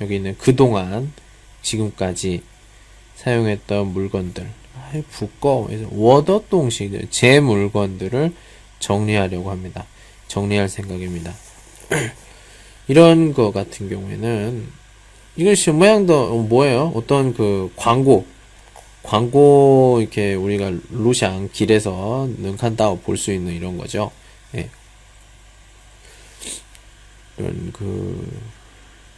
[0.00, 1.12] 여기 있는 그동안
[1.62, 2.42] 지금까지
[3.18, 8.32] 사용했던 물건들 아이 부꺼워 워더 동식 제 물건들을
[8.78, 9.86] 정리하려고 합니다.
[10.28, 11.34] 정리할 생각입니다.
[12.86, 14.66] 이런 거 같은 경우에는
[15.36, 16.92] 이것이 모양도 뭐예요?
[16.94, 18.24] 어떤 그 광고
[19.02, 24.12] 광고 이렇게 우리가 루샹 길에서 능칸다고 볼수 있는 이런 거죠.
[24.54, 24.70] 예.
[27.36, 28.30] 이런 그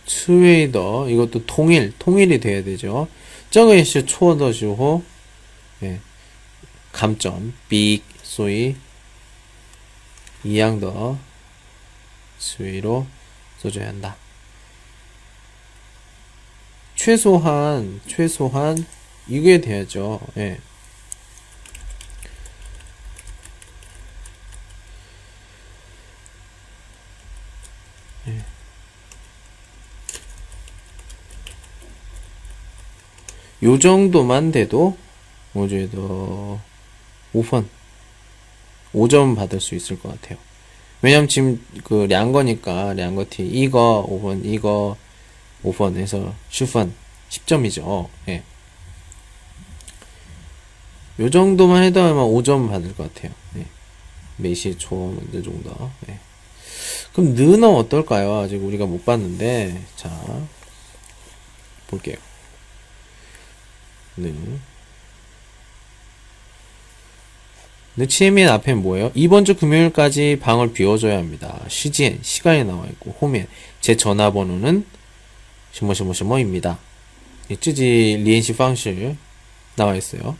[0.07, 3.09] 스웨이더 이것도 통일 통일이 돼야 되죠.
[3.51, 5.03] 정의 시 초어더 시호
[6.93, 8.77] 감점 빅 소위
[10.45, 11.19] 이양더
[12.39, 13.07] 수위로
[13.59, 14.17] 써줘야 한다.
[16.95, 18.87] 최소한 최소한
[19.27, 20.21] 이게 돼야죠.
[20.37, 20.61] 예.
[33.63, 34.97] 요 정도만 돼도
[35.55, 36.59] 어제도
[37.35, 37.67] 5번
[38.95, 40.39] 5점 받을 수 있을 것 같아요.
[41.03, 44.97] 왜냐면 지금 그 량거니까 량거티 이거 5번 이거
[45.65, 46.93] 5번 해서 슈펀
[47.29, 48.09] 10점이죠.
[48.29, 48.43] 예.
[51.21, 53.33] 요 정도만 해도 아마 5점 받을 것 같아요.
[53.57, 53.67] 예.
[54.37, 55.91] 메시 초 먼저 정도.
[56.09, 56.19] 예.
[57.13, 58.39] 그럼 느는 어떨까요?
[58.39, 60.11] 아직 우리가 못 봤는데 자
[61.89, 62.17] 볼게요.
[64.17, 64.33] 네.
[67.95, 69.11] 근데 치엔민 앞에 뭐예요?
[69.15, 71.61] 이번 주 금요일까지 방을 비워줘야 합니다.
[71.69, 73.47] 시지엔 시간이 나와 있고 홈엔
[73.81, 74.87] 제 전화번호는
[75.73, 76.79] 시뭐시뭐시뭐입니다.
[77.51, 79.17] 예, 쯔지 리엔시 방실
[79.77, 80.37] 나와 있어요.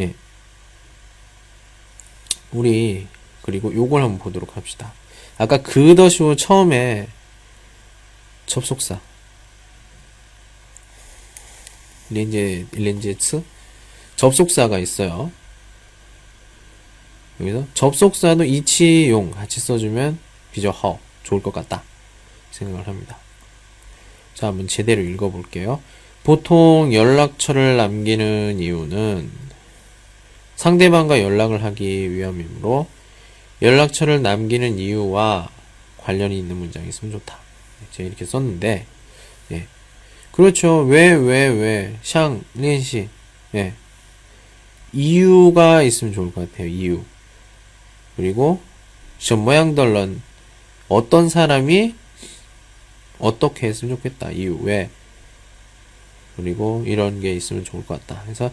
[0.00, 0.14] 예.
[2.52, 3.06] 우리
[3.42, 4.92] 그리고 요걸 한번 보도록 합시다.
[5.36, 7.08] 아까 그더쇼 처음에
[8.46, 9.00] 접속사
[12.14, 13.42] 렌제 렌제츠
[14.16, 15.30] 접속사가 있어요.
[17.40, 20.18] 여기서 접속사도 이치용 같이 써주면
[20.52, 21.82] 비저허 좋을 것 같다
[22.52, 23.18] 생각을 합니다.
[24.34, 25.80] 자, 한번 제대로 읽어볼게요.
[26.22, 29.30] 보통 연락처를 남기는 이유는
[30.56, 32.86] 상대방과 연락을 하기 위함이므로
[33.62, 35.50] 연락처를 남기는 이유와
[35.98, 37.38] 관련이 있는 문장이 있으면 좋다.
[37.92, 38.93] 제가 이렇게 썼는데, 예.
[40.34, 40.80] 그렇죠.
[40.80, 41.96] 왜, 왜, 왜.
[42.02, 43.08] 샹, 린시.
[43.54, 43.72] 예.
[44.92, 46.66] 이유가 있으면 좋을 것 같아요.
[46.66, 47.04] 이유.
[48.16, 48.60] 그리고,
[49.20, 50.20] 저 모양덜런.
[50.88, 51.94] 어떤 사람이
[53.20, 54.32] 어떻게 했으면 좋겠다.
[54.32, 54.58] 이유.
[54.62, 54.90] 왜.
[56.34, 58.20] 그리고 이런 게 있으면 좋을 것 같다.
[58.24, 58.50] 그래서,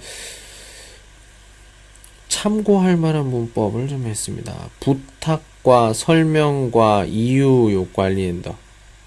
[2.28, 4.70] 참고할 만한 문법을 좀 했습니다.
[4.80, 7.88] 부탁과 설명과 이유 요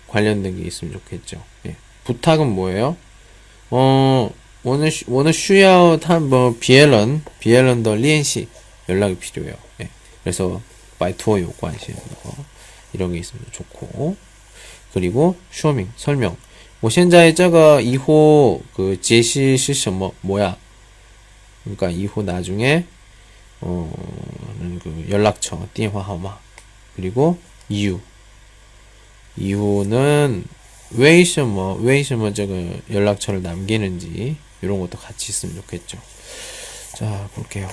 [0.09, 1.41] 관련된 게 있으면 좋겠죠.
[1.67, 1.77] 예.
[2.04, 2.98] 부탁은 뭐예요?
[3.70, 8.50] 어, 我呢我呢需要他뭐 비엘런 비엘런 더 리엔시
[8.90, 9.56] 연락이 필요해요.
[9.82, 9.90] 예.
[10.22, 10.62] 그래서
[10.98, 12.36] 바이투어 요구하시는 거
[12.92, 14.18] 이런 게 있으면 좋고
[14.94, 16.36] 그리고 쇼밍 설명
[16.82, 20.58] 我现在这个以后그 제시是什么 뭐야?
[21.64, 22.84] 그러니까 이후 나중에
[23.62, 26.38] 어그 연락처, 电话号码
[26.96, 27.38] 그리고
[27.70, 28.00] 이유
[29.38, 30.44] 이유는
[30.97, 35.99] 웨이셔머, 웨이셔머 저그 연락처를 남기는지 이런 것도 같이 있으면 좋겠죠.
[36.97, 37.69] 자, 볼게요.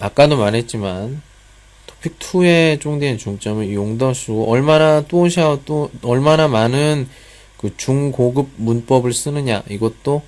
[0.00, 1.22] 아까도 말했지만
[1.86, 7.08] 토픽 2의 最大的 중점은 用的是, 얼마나 多少 또 얼마나 많은
[7.56, 10.22] 그 중고급 문법을 쓰느냐 이것도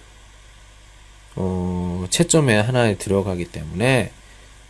[1.34, 4.10] 어, 채점의 하나에 들어가기 때문에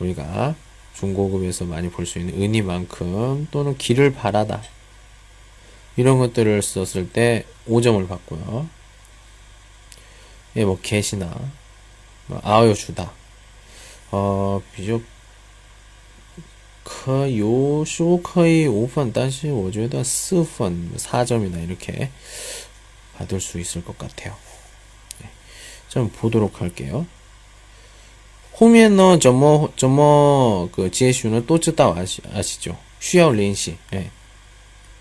[0.00, 0.56] 우리가
[0.94, 4.62] 중고급에서 많이 볼 수 있는 은이만큼 또는 길을 바라다
[5.95, 8.69] 이런 것들을 썼을 때 5점을 받고요.
[10.55, 11.33] 예, 뭐 get이나
[12.27, 13.11] 뭐 아여 주다.
[14.11, 15.01] 어, 비교
[16.83, 22.09] 可有时候可以5分但是我觉得4분 4점이나 이렇게
[23.15, 24.35] 받을 수 있을 것 같아요.
[25.19, 25.29] 네.
[25.89, 27.05] 좀 보도록 할게요.
[28.53, 32.77] 后面呢怎么怎么그 제슈는 또知道 아시, 아시죠?
[32.99, 33.77] 需要练习.
[33.93, 34.11] 예.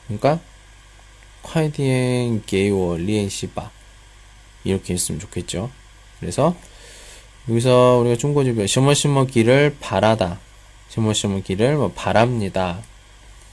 [0.06, 0.40] 그러니까
[1.45, 3.69] 快 디엔 게이워 리엔 시바
[4.63, 5.69] 이렇게 했으면 좋겠죠.
[6.19, 6.55] 그래서
[7.47, 10.39] 여기서 우리가 중고집에 셔머셔머기를 그 바라다
[10.89, 12.81] 셔머셔머기를 뭐 바랍니다.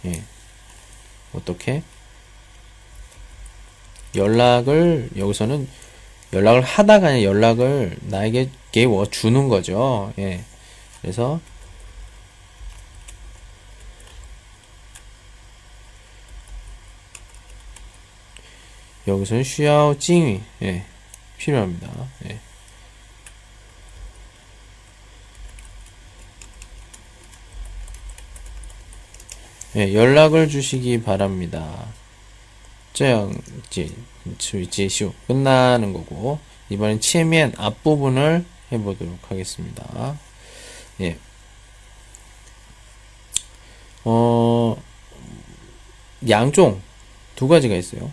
[0.07, 0.22] 예.
[1.35, 1.83] 어떻게
[4.14, 5.68] 연락을 여기서는
[6.33, 10.14] 연락을 하다가 아니라 연락을 나에게 게이워 주는 거죠.
[10.18, 10.42] 예.
[11.02, 11.40] 그래서
[19.07, 20.85] 여기서는 쉬아오 찡위 예,
[21.37, 21.91] 필요합니다.
[22.27, 22.38] 예.
[29.75, 31.87] 예, 연락을 주시기 바랍니다.
[32.93, 33.97] 저양지
[34.38, 36.38] 지시오 끝나는 거고
[36.69, 40.19] 이번엔 치면 앞부분을 해보도록 하겠습니다.
[41.01, 41.19] 예.
[44.05, 44.77] 어,
[46.29, 46.81] 양종
[47.35, 48.13] 두 가지가 있어요.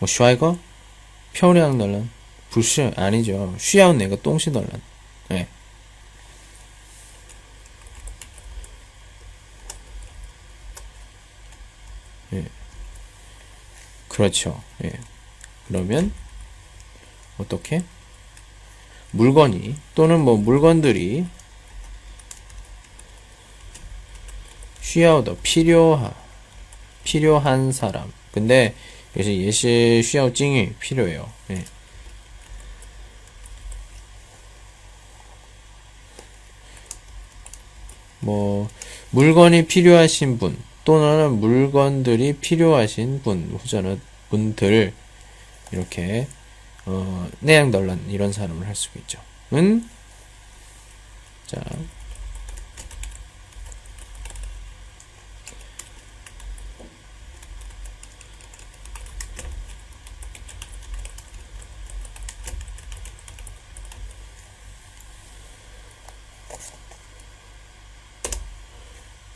[0.00, 0.58] 뭐 슈아이거?
[1.36, 2.10] 표량 널란
[2.50, 3.54] 불슈 아니죠.
[3.58, 4.82] 쉬아운 내가 똥시 널란
[5.30, 5.46] 예.
[12.32, 12.44] 예.
[14.08, 14.60] 그렇죠.
[14.82, 14.92] 예.
[15.68, 16.12] 그러면
[17.38, 17.84] 어떻게?
[19.12, 21.26] 물건이 또는 뭐 물건들이
[24.80, 26.12] 쉬어더 필요한
[27.04, 28.12] 필요한 사람.
[28.32, 28.74] 근데
[29.12, 31.30] 그래서 예시 쉬어찡이 필요해요.
[31.50, 31.64] 예.
[38.20, 38.68] 뭐
[39.10, 44.92] 물건이 필요하신 분 또는 물건들이 필요하신 분 혹은 분들
[45.72, 46.28] 이렇게
[46.86, 49.20] 어, 내양 덜란 이런 사람을 할 수가 있죠.
[49.52, 49.88] 은
[51.46, 51.60] 자.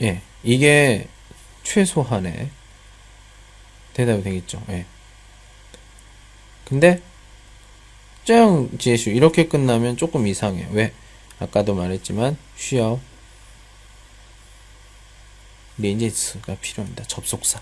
[0.05, 1.09] 예, 이게
[1.63, 2.51] 최소한의
[3.95, 4.63] 대답이 되겠죠.
[4.69, 4.87] 예.
[6.65, 7.03] 근데
[8.25, 10.69] 짱 지혜슈 이렇게 끝나면 조금 이상해요.
[10.73, 10.93] 왜?
[11.41, 13.01] 아까도 말했지만 쉬어
[15.79, 17.05] 렌제츠가 필요합니다.
[17.05, 17.61] 접속사.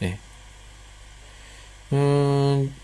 [0.00, 0.18] 네.
[1.92, 2.74] 음,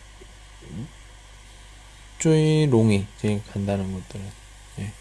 [2.19, 4.25] 쪼이 롱이 제일 간다는 것들은
[4.77, 4.93] 네.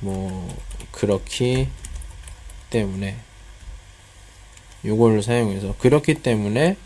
[0.00, 0.48] 뭐
[0.90, 1.68] 그렇기
[2.74, 3.16] 때문에
[4.84, 6.76] 요걸 사용해서 그렇기 때문에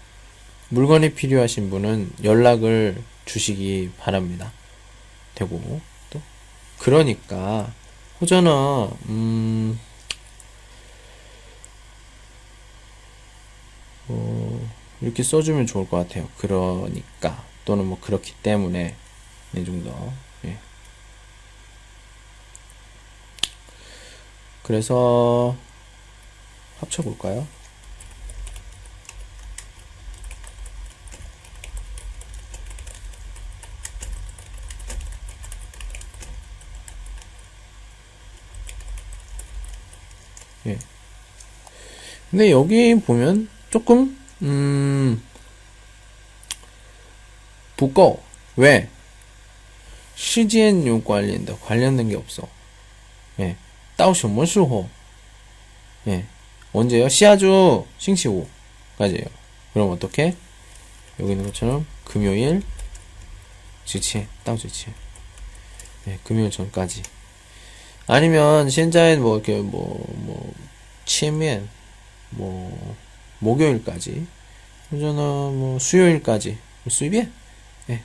[0.69, 4.53] 물건이 필요하신 분은 연락을 주시기 바랍니다.
[5.35, 5.81] 되고
[6.11, 6.21] 또
[6.79, 7.73] 그러니까
[8.21, 8.51] 호전은
[9.09, 9.81] 음,
[14.07, 14.69] 뭐
[15.01, 16.29] 이렇게 써주면 좋을 것 같아요.
[16.37, 18.95] 그러니까 또는 뭐 그렇기 때문에
[19.55, 20.13] 이 정도.
[20.45, 20.59] 예.
[24.63, 25.57] 그래서
[26.80, 27.48] 합쳐볼까요?
[40.66, 40.80] 예.
[42.32, 45.24] 근데 여기 보면 조금 음
[47.76, 48.22] 부꺼
[48.56, 48.90] 왜
[50.16, 52.48] 시간 요 관련다 관련된 게 없어.
[53.40, 53.56] 예.
[53.96, 54.90] 到什么时候?
[56.08, 56.26] 예.
[56.73, 57.09] 언제요?
[57.09, 59.25] 시아주 싱시 오까지예요.
[59.73, 60.37] 그럼 어떻게?
[61.21, 62.63] 여기 있는 것처럼 금요일
[63.85, 64.93] 지치, 到지치.
[66.07, 67.03] 예, 금요일 전까지.
[68.07, 70.55] 아니면 현자엔 뭐 이렇게 뭐뭐
[71.05, 71.69] 치면
[72.31, 72.97] 뭐
[73.39, 74.27] 목요일까지
[74.91, 76.59] 저는 뭐 수요일까지
[76.89, 77.29] 수입에
[77.91, 78.03] 예.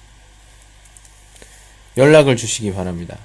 [1.97, 3.18] 연락을 주시기 바랍니다.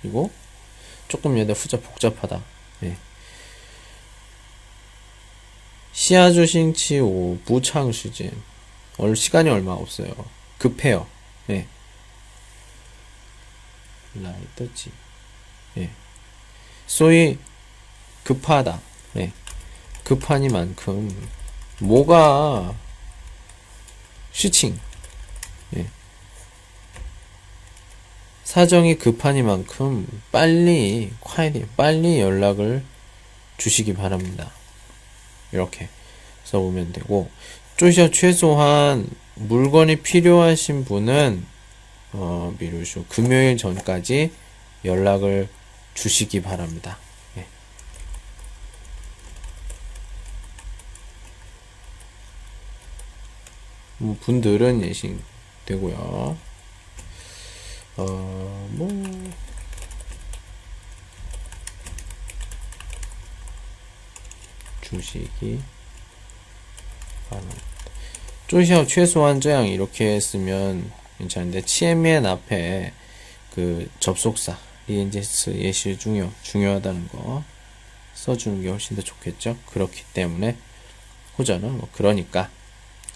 [0.00, 0.30] 그리고
[1.08, 2.40] 조금 얘들 후자 복잡하다.
[2.84, 2.96] 예.
[5.92, 8.30] 시아주싱치오 부창시즌,
[8.98, 10.14] 얼 시간이 얼마 없어요.
[10.58, 11.06] 급해요.
[11.50, 11.66] 예.
[14.14, 14.90] 라이더지.
[15.78, 15.90] 예.
[16.86, 17.38] 소위
[18.24, 18.80] 급하다.
[19.16, 19.32] 예.
[20.04, 21.28] 급하니만큼
[21.78, 22.74] 뭐가
[24.32, 24.78] 시칭
[28.50, 32.82] 사정이 급하니만큼 빨리 콰이리 빨리 연락을
[33.58, 34.50] 주시기 바랍니다.
[35.52, 35.88] 이렇게
[36.42, 37.30] 써보면 되고
[37.76, 41.46] 쪼셔 최소한 물건이 필요하신 분은
[42.14, 44.32] 어, 미루쇼 금요일 전까지
[44.84, 45.48] 연락을
[45.94, 46.98] 주시기 바랍니다.
[47.36, 47.46] 예.
[53.98, 55.22] 뭐 분들은 예식
[55.66, 56.49] 되고요.
[58.00, 58.88] 어, 뭐
[64.80, 65.60] 주시기
[67.28, 67.60] 바랍니다.
[68.48, 72.92] 쪼시어 최소한 저양 이렇게 쓰면 괜찮은데 치에미엔 앞에
[73.54, 77.44] 그 접속사 리엔제스 예시 중요 중요하다는 거
[78.14, 79.58] 써주는 게 훨씬 더 좋겠죠.
[79.66, 80.56] 그렇기 때문에
[81.38, 82.50] 호전은 뭐 그러니까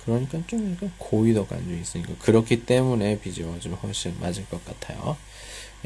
[0.04, 5.16] 그러니까 좀 약간 고의도가 좀 있으니까 그렇기 때문에 비주얼 좀 훨씬 맞을 것 같아요.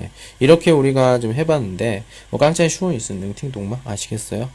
[0.00, 0.10] 예,
[0.40, 4.50] 이렇게 우리가 좀 해봤는데 뭐 깡짜이 슈어 있은 능팅 동마 아시겠어요?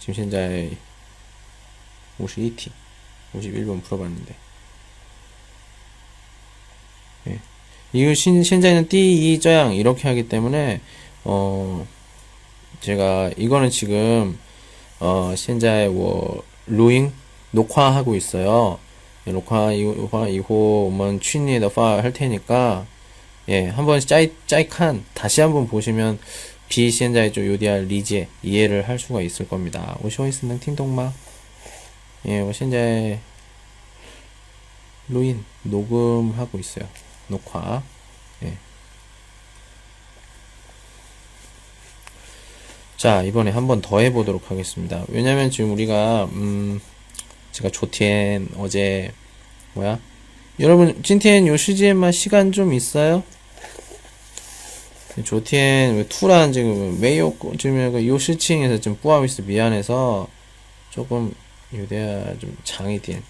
[0.00, 0.70] 지금 현재
[2.18, 2.70] 52티
[3.34, 4.34] 51번 풀어봤는데
[7.28, 7.40] 예.
[7.92, 10.80] 이거 신, 현재는 띠, 이, 저양 이렇게 하기 때문에
[11.24, 11.86] 어
[12.80, 14.38] 제가 이거는 지금
[15.00, 17.12] 어 현재 뭐 루잉
[17.52, 18.78] 녹화하고 있어요.
[19.26, 22.86] 예, 녹화 이화 이호 오면 취니의 파할 테니까
[23.48, 26.18] 예 한번 짜이 짜이칸 다시 한번 보시면
[26.68, 29.96] 비 현재 좀 요디알 리제 이해를 할 수가 있을 겁니다.
[30.02, 31.12] 오쇼이스는 팅동마
[32.26, 33.20] 예, 뭐 현재
[35.08, 36.86] 루인 녹음하고 있어요.
[37.28, 37.82] 녹화.
[42.98, 45.04] 자, 이번에 한 번 더 해보도록 하겠습니다.
[45.08, 46.80] 왜냐면 지금 우리가, 음,
[47.52, 49.12] 제가 조티엔 어제,
[49.74, 49.98] 뭐야?
[50.60, 53.22] 여러분, 찐텐 요 시즌만 시간 좀 있어요?
[55.24, 60.28] 조텐 투란 지금 메이오 지금 요 시칭에서 좀 뿌아위스 미안해서
[60.90, 61.34] 조금
[61.72, 63.20] 유대야 좀 장이 된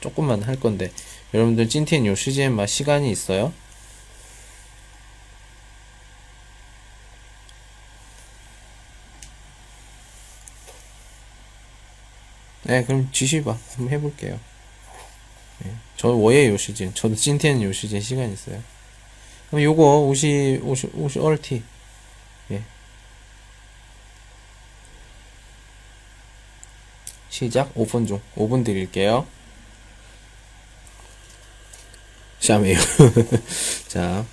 [0.00, 0.90] 조금만 할 건데
[1.34, 3.52] 여러분들 찐텐 요 시즌만 시간이 있어요?
[12.68, 13.56] 네, 그럼 지시봐.
[13.76, 14.38] 한번 해볼게요.
[15.60, 16.92] 네, 저 워예 요 시즌.
[16.94, 18.62] 저도 찐텐 요 시즌 시간 있어요.
[19.48, 21.62] 그럼 요거 옷이 옷이 옷이 얼티.
[22.50, 22.62] 예.
[27.30, 29.26] 시작 5분 중 5분 드릴게요.
[32.40, 32.78] 샤메요.
[33.88, 34.24] 자,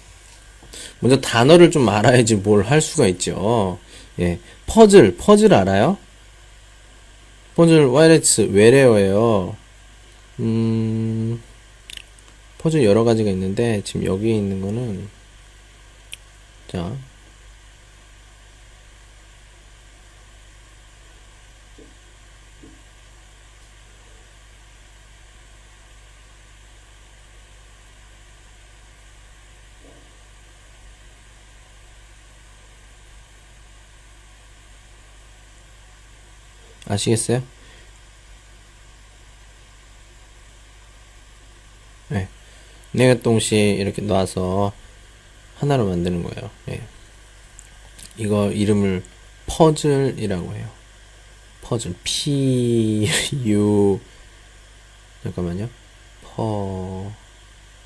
[0.99, 3.79] 먼저 단어를 좀 알아야지 뭘 할 수가 있죠.
[4.19, 5.97] 예, 퍼즐, 퍼즐 알아요?
[7.56, 9.56] 퍼즐 와이레츠 외래어예요.
[10.41, 11.41] 음,
[12.58, 15.08] 퍼즐 여러 가지가 있는데 지금 여기에 있는 거는
[16.68, 16.93] 자
[36.96, 37.43] 아시겠어요?
[42.10, 42.28] 네.
[42.91, 44.74] 내가 동시 이렇게 놔서
[45.58, 46.50] 하나로 만드는 거예요.
[46.66, 46.82] 네.
[48.18, 49.04] 이거 이름을
[49.48, 50.70] 퍼즐이라고 해요.
[51.62, 53.10] 퍼즐 P
[53.46, 54.00] U
[55.24, 55.70] 잠깐만요.
[56.24, 57.12] 퍼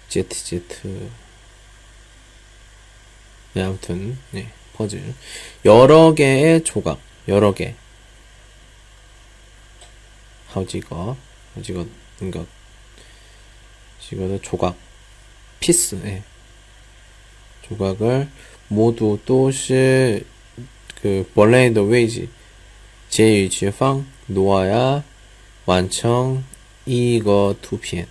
[0.09, 0.63] Z Z
[3.53, 5.13] 네, 아무튼 네, 퍼즐
[5.65, 7.75] 여러 개의 조각 여러 개
[10.49, 11.15] 하우지거
[11.55, 11.85] 하우지거
[12.17, 12.47] 그러니까 인것
[14.01, 14.75] 지거는 조각
[15.59, 16.23] 피스 예.
[17.67, 18.29] 조각을
[18.67, 20.23] 모두 또시
[21.01, 22.29] 그 원래의 위치
[23.09, 25.03] 제1지방 놓아야
[25.65, 26.43] 완청
[26.85, 28.05] 이거 두편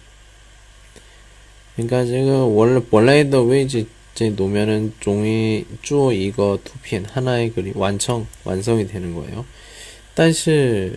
[1.76, 3.86] 그러니까 지금 원래 원래의 위치
[4.18, 9.44] 이제 놓으면은 종이 쪼 이거 두편 하나의 그림 완청 완성이 되는 거예요.
[10.16, 10.96] 但是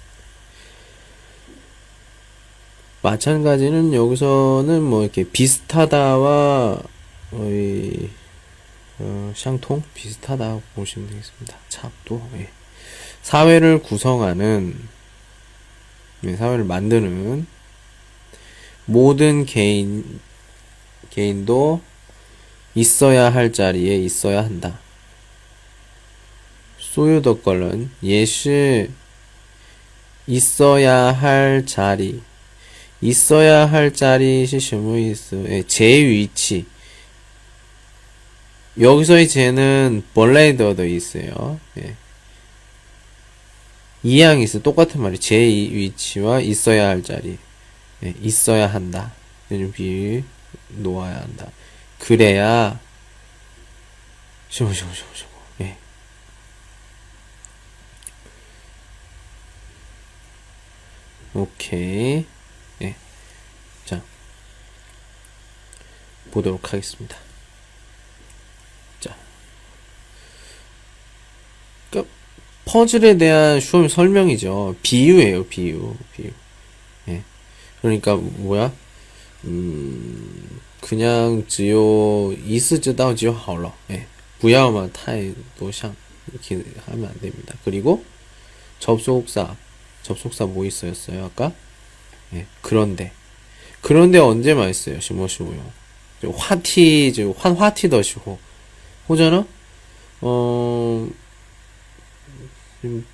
[3.01, 6.81] 마찬가지는 여기서는 뭐 이렇게 비슷하다와
[7.31, 8.09] 거의
[8.99, 11.57] 어, 샹통 비슷하다고 보시면 되겠습니다.
[11.69, 12.49] 차도 예.
[13.23, 14.75] 사회를 구성하는
[16.25, 17.47] 예, 사회를 만드는
[18.85, 20.19] 모든 개인
[21.09, 21.81] 개인도
[22.75, 24.79] 있어야 할 자리에 있어야 한다.
[26.77, 28.89] 소유덕걸은 예시
[30.27, 32.21] 있어야 할 자리
[33.01, 36.65] 있어야 할 자리 시시무이스 예, 제 위치
[38.79, 41.59] 여기서의 제는 벌레이더도 있어요.
[41.77, 41.95] 예.
[44.03, 47.37] 이양 있어 똑같은 말이 제 위치와 있어야 할 자리
[48.03, 49.13] 예, 있어야 한다.
[49.49, 50.23] 비
[50.69, 51.47] 놓아야 한다.
[51.99, 52.79] 그래야
[54.49, 55.29] 쉬고 쉬고 쉬고 쉬고
[55.61, 55.77] 예.
[61.33, 62.25] 오케이.
[66.30, 67.16] 보도록 하겠습니다.
[69.00, 69.16] 자,
[71.90, 72.06] 그
[72.64, 74.76] 퍼즐에 대한 슈 설명이죠.
[74.82, 76.30] 비유예요, 비유, 비유.
[77.08, 77.22] 예.
[77.80, 78.72] 그러니까 뭐야?
[79.44, 83.74] 음, 그냥 只有一次知道就好了.
[83.90, 84.06] 예.
[84.38, 85.94] 不要嘛太多像
[86.30, 87.54] 이렇게 하면 안 됩니다.
[87.64, 88.04] 그리고
[88.80, 89.56] 접속사,
[90.02, 91.52] 접속사 뭐 있어였어요, 아까?
[92.34, 92.46] 예.
[92.62, 93.12] 그런데.
[93.80, 95.79] 그런데 언제만 있어요, 시모시모요.
[96.29, 98.37] 화티, 저 환화티 더시고,
[99.09, 99.45] 호전어?
[100.21, 101.09] 어,
[102.81, 103.05] 좀,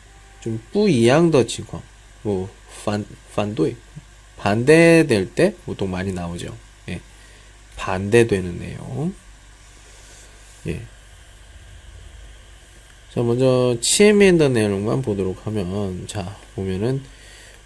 [0.41, 1.81] 좀, 뿌이양 더情况,
[2.23, 2.49] 뭐,
[2.85, 3.05] 반,
[3.35, 3.75] 반도이.
[4.37, 6.55] 반대될 때 보통 많이 나오죠.
[6.89, 7.01] 예.
[7.75, 9.13] 반대되는 내용.
[10.67, 10.81] 예.
[13.13, 17.01] 자, 먼저, 치에미엔더 내용만 보도록 하면, 자, 보면은,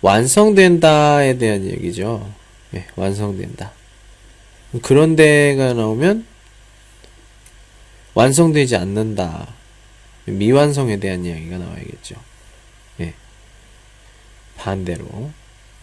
[0.01, 2.33] 완성된다에 대한 얘기죠.
[2.73, 3.73] 예, 완성된다.
[4.81, 6.25] 그런 데가 나오면
[8.13, 9.47] 완성되지 않는다.
[10.25, 12.15] 미완성에 대한 이야기가 나와야겠죠.
[13.01, 13.13] 예.
[14.57, 15.31] 반대로.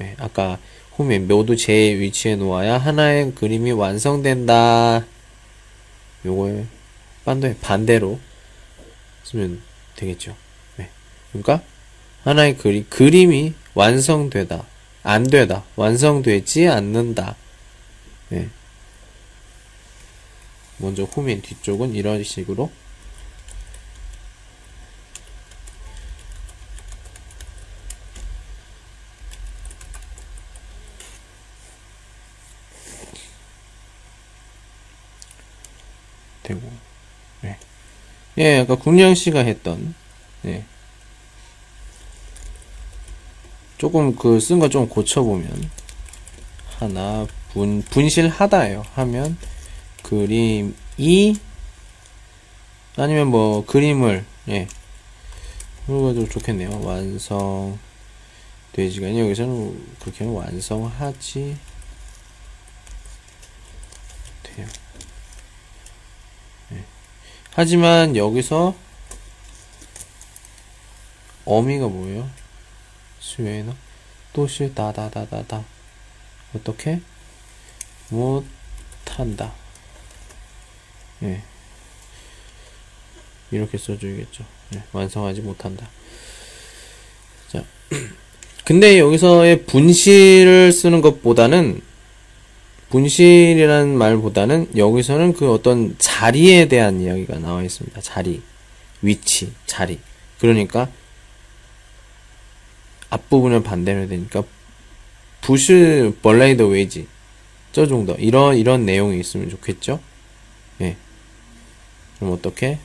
[0.00, 0.14] 예.
[0.18, 0.58] 아까
[0.92, 5.04] 후면 모두 제 위치에 놓아야 하나의 그림이 완성된다.
[6.24, 6.64] 요거에
[7.24, 8.18] 반대, 반대로
[9.24, 9.60] 쓰면
[9.96, 10.34] 되겠죠.
[10.76, 10.88] 네.
[11.30, 11.62] 그러니까
[12.24, 14.64] 하나의 그림, 그림이 완성되다.
[15.02, 15.64] 안 되다.
[15.76, 17.36] 완성되지 않는다.
[18.30, 18.48] 네.
[20.78, 22.70] 먼저 후면 뒤쪽은 이런 식으로
[36.42, 36.60] 되고
[37.42, 37.56] 네.
[38.38, 39.94] 예, 아까 국량 씨가 했던
[40.46, 40.64] 예.
[43.78, 45.70] 조금 그 쓴 거 좀 고쳐보면
[46.78, 48.84] 하나 분 분실하다예요.
[48.94, 49.36] 하면
[50.02, 51.38] 그림이
[52.96, 56.80] 아니면 뭐 그림을 예좀 좋겠네요.
[56.84, 57.78] 완성
[59.04, 61.56] 아니 여기서는 그렇게 하면 완성하지
[64.42, 64.66] 돼요.
[66.72, 66.84] 예.
[67.54, 68.74] 하지만 여기서
[71.44, 72.30] 어미가 뭐예요?
[73.20, 73.74] 수요에는
[74.32, 75.64] 또시 다다다다다
[76.54, 77.00] 어떻게
[78.10, 79.52] 못한다.
[81.22, 81.42] 예.
[83.50, 84.44] 이렇게 써줘야겠죠.
[84.74, 84.82] 예.
[84.92, 85.88] 완성하지 못한다.
[87.48, 87.64] 자,
[88.64, 91.80] 근데 여기서의 분실을 쓰는 것보다는
[92.90, 98.00] 분실이라는 말보다는 여기서는 그 어떤 자리에 대한 이야기가 나와 있습니다.
[98.00, 98.40] 자리,
[99.02, 99.98] 위치, 자리.
[100.38, 100.88] 그러니까
[103.10, 104.42] 앞부분을 반대로 되니까
[105.40, 107.06] 부실 벌레이더 웨이지
[107.72, 110.00] 저 정도 이런 이런 내용이 있으면 좋겠죠.
[112.18, 112.20] 예.
[112.20, 112.78] 그럼 어떻게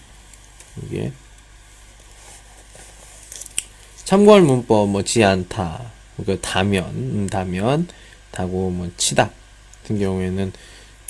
[0.84, 1.12] 이게
[4.06, 5.92] 참고할 문법 뭐 지 않다
[6.26, 7.88] 그 다면 음, 다면
[8.32, 9.32] 다고 뭐 치다
[9.82, 10.54] 같은 경우에는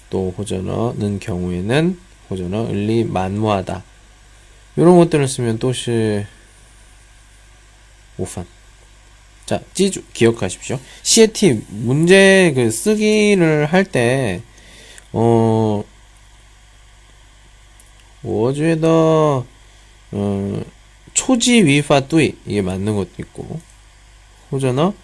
[0.09, 1.99] 또 호전어는 경우에는
[2.29, 3.83] 호전어 을리 만무하다
[4.77, 6.25] 이런 것들을 쓰면 또시
[8.17, 8.45] 오판
[9.45, 10.79] 자, 찌주 기억하십시오.
[11.01, 14.41] CAT 문제 그 쓰기를 할 때
[15.11, 15.83] 어,
[18.22, 19.44] 我觉得
[20.10, 20.62] 어,
[21.14, 23.60] 초지 위파 뚜이 이게 맞는 것도 있고
[24.50, 24.94] 호전어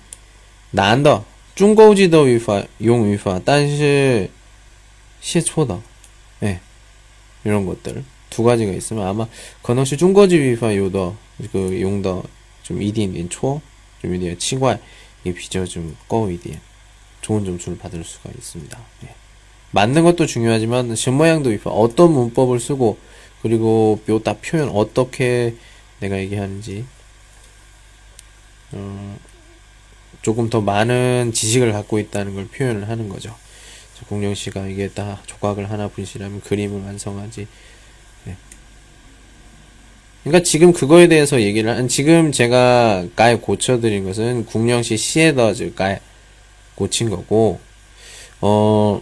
[0.71, 1.25] 난더
[1.55, 4.31] 중고지더 위파 용 위파 但是
[5.21, 5.81] 写错的
[6.43, 6.61] 예.
[7.45, 9.27] 이런 것들 두 가지가 있으면 아마
[9.63, 11.15] 건너시 중고지 위파 요더
[11.53, 12.23] 그 용더
[12.63, 13.61] 좀 이딘딘 초
[14.05, 14.79] 좀 이디에 치과
[15.25, 16.61] 이 비저 좀 꺼 이디에
[17.23, 18.79] 좋은 점수를 받을 수가 있습니다.
[19.05, 19.15] 예.
[19.72, 22.98] 맞는 것도 중요하지만 신모양도 위파 어떤 문법을 쓰고
[23.42, 25.56] 그리고 묘다 표현 어떻게
[26.00, 26.86] 내가 얘기하는지
[28.72, 29.18] 어,
[30.22, 33.36] 조금 더 많은 지식을 갖고 있다는 걸 표현을 하는 거죠.
[34.08, 37.48] 공룡 씨가 이게 다 조각을 하나 분실하면 그림을 완성하지.
[38.26, 38.38] 네.
[40.24, 45.74] 그러니까 지금 그거에 대해서 얘기를 한 지금 제가 까에 고쳐드린 것은 국령 씨 시에 더즈
[45.76, 46.00] 까에
[46.76, 47.60] 고친 거고
[48.42, 49.02] 어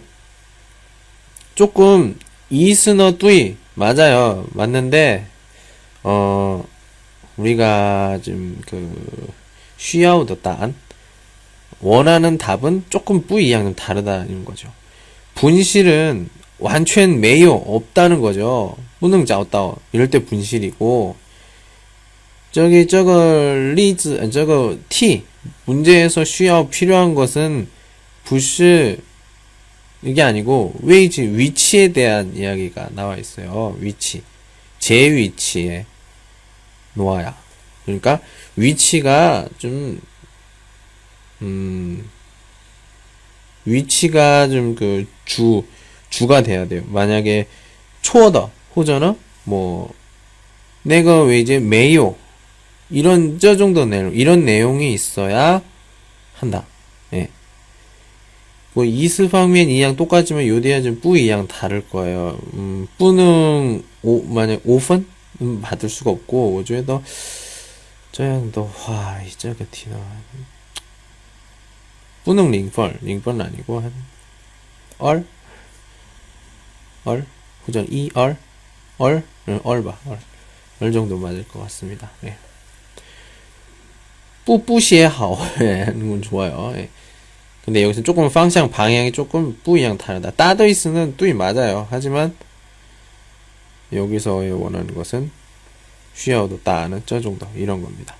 [1.58, 2.16] 조금
[2.50, 4.46] 이스너 뚜이 맞아요.
[4.52, 5.26] 맞는데,
[6.04, 6.64] 어,
[7.36, 9.28] 우리가 좀 그,
[9.76, 10.76] 쉬아우더 딴,
[11.80, 14.72] 원하는 답은 조금 뿌이양은 다르다는 거죠.
[15.34, 16.28] 분실은
[16.60, 18.76] 완全매요 없다는 거죠.
[19.00, 21.16] 무능 자오다 이럴 때 분실이고
[22.52, 25.24] 저기 저거 리즈 저거 T
[25.64, 27.66] 문제에서 쉬어 필요한 것은
[28.22, 29.07] 부시
[30.02, 33.76] 이게 아니고 웨이지 위치에 대한 이야기가 나와 있어요.
[33.80, 34.22] 위치.
[34.78, 35.86] 제 위치에
[36.94, 37.36] 놓아야.
[37.84, 38.20] 그러니까
[38.56, 40.00] 위치가 좀
[41.42, 42.08] 음,
[43.64, 45.62] 위치가 좀 그 주,
[46.08, 46.82] 주가 돼야 돼요.
[46.86, 47.46] 만약에
[48.00, 49.92] 초어더, 호전어, 뭐,
[50.82, 52.16] 내가 왜 이제 메요.
[52.90, 55.60] 이런, 저 정도 내용, 이런 내용이 있어야
[56.34, 56.64] 한다.
[58.78, 58.84] 예.
[58.84, 62.38] 뭐 이스 방면 이양 똑같지만 요디아 좀뿌 이양 다를 거예요.
[62.54, 65.06] 음, 뿌는 오 만약 오phân
[65.40, 67.02] 음, 받을 수가 없고 오주에도
[68.12, 70.00] 저양도 와 이자가 티나
[72.24, 73.92] 뿌능 링펄 링펄은 아니고 한
[74.98, 75.24] 얼?
[77.04, 77.26] 얼?
[77.64, 78.36] 후전 이 얼?
[78.98, 79.24] 얼.
[80.80, 82.10] 얼 정도 맞을 것 같습니다.
[82.24, 82.36] 예.
[84.44, 86.72] 뿌뿌시에 하오 예, 하는 건 좋아요.
[86.76, 86.88] 예.
[87.68, 90.30] 근데 여기서 조금 방향 방향이 조금 뿌이양 다르다.
[90.30, 91.86] 따더이스는 뚜이 맞아요.
[91.90, 92.34] 하지만
[93.92, 95.30] 여기서 원하는 것은
[96.14, 98.14] 쉬어도 따는 저 정도 이런 겁니다.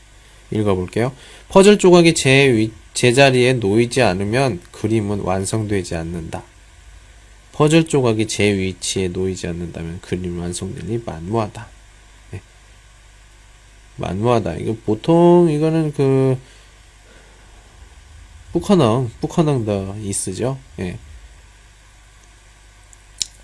[0.50, 1.12] 읽어볼게요.
[1.48, 6.42] 퍼즐 조각이 제 위, 제자리에 놓이지 않으면 그림은 완성되지 않는다.
[7.52, 11.66] 퍼즐 조각이 제 위치에 놓이지 않는다면 그림 완성되니 만무하다.
[12.32, 12.42] 네.
[13.96, 14.56] 만무하다.
[14.56, 16.36] 이거 보통 이거는 그
[18.52, 20.58] 뿌커능, 뿌커능 더 이스죠.
[20.80, 20.98] 예.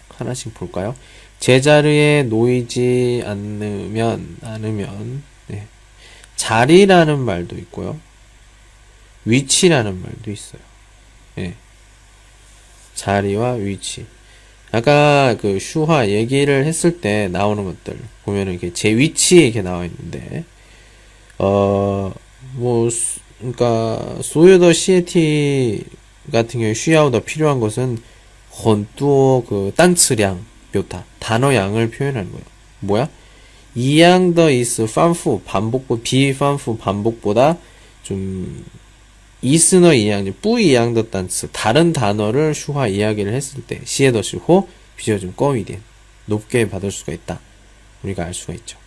[0.08, 0.94] 하나씩 볼까요?
[1.40, 5.66] 제자리에 놓이지 않으면, 않으면, 예.
[6.36, 7.98] 자리라는 말도 있고요.
[9.24, 10.62] 위치라는 말도 있어요.
[11.38, 11.54] 예.
[12.94, 14.06] 자리와 위치.
[14.72, 20.44] 아까 그 슈화 얘기를 했을 때 나오는 것들 보면은 이렇게 제 위치에 이렇게 나와 있는데,
[21.38, 22.12] 어,
[22.54, 22.88] 뭐,
[23.44, 25.84] 그러니까 소유더 CAT
[26.32, 27.98] 같은 경우에 쉬아우더 필요한 것은
[28.64, 30.42] 헌뚜어 그 단츠량
[30.72, 32.44] 묘타 단어 양을 표현하는 거예요.
[32.80, 33.08] 뭐야?
[33.74, 37.58] 이양더 이스 판프 반복보 비 판프 반복보다
[38.02, 38.64] 좀
[39.42, 45.34] 이스너 이양 뿌 이양더 단츠 다른 단어를 슈화 이야기를 했을 때 시에더 슈호 비교 좀
[45.36, 45.82] 꺼위된
[46.24, 47.40] 높게 받을 수가 있다.
[48.02, 48.78] 우리가 알 수가 있죠.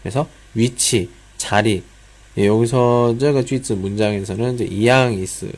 [0.00, 1.82] 그래서 위치, 자리,
[2.38, 5.50] 예, 여기서 저가 쥐츠 문장에서는 이제 이양 이스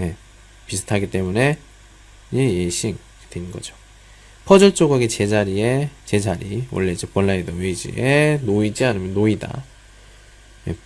[0.00, 0.14] 예,
[0.66, 1.58] 비슷하기 때문에
[2.32, 2.98] 예싱
[3.30, 3.74] 된 거죠.
[4.44, 9.64] 퍼즐 조각이 제자리에 제자리 원래 이제 벌라이더 웨이지에 놓이지 않으면 놓이다.
[10.68, 10.76] 예,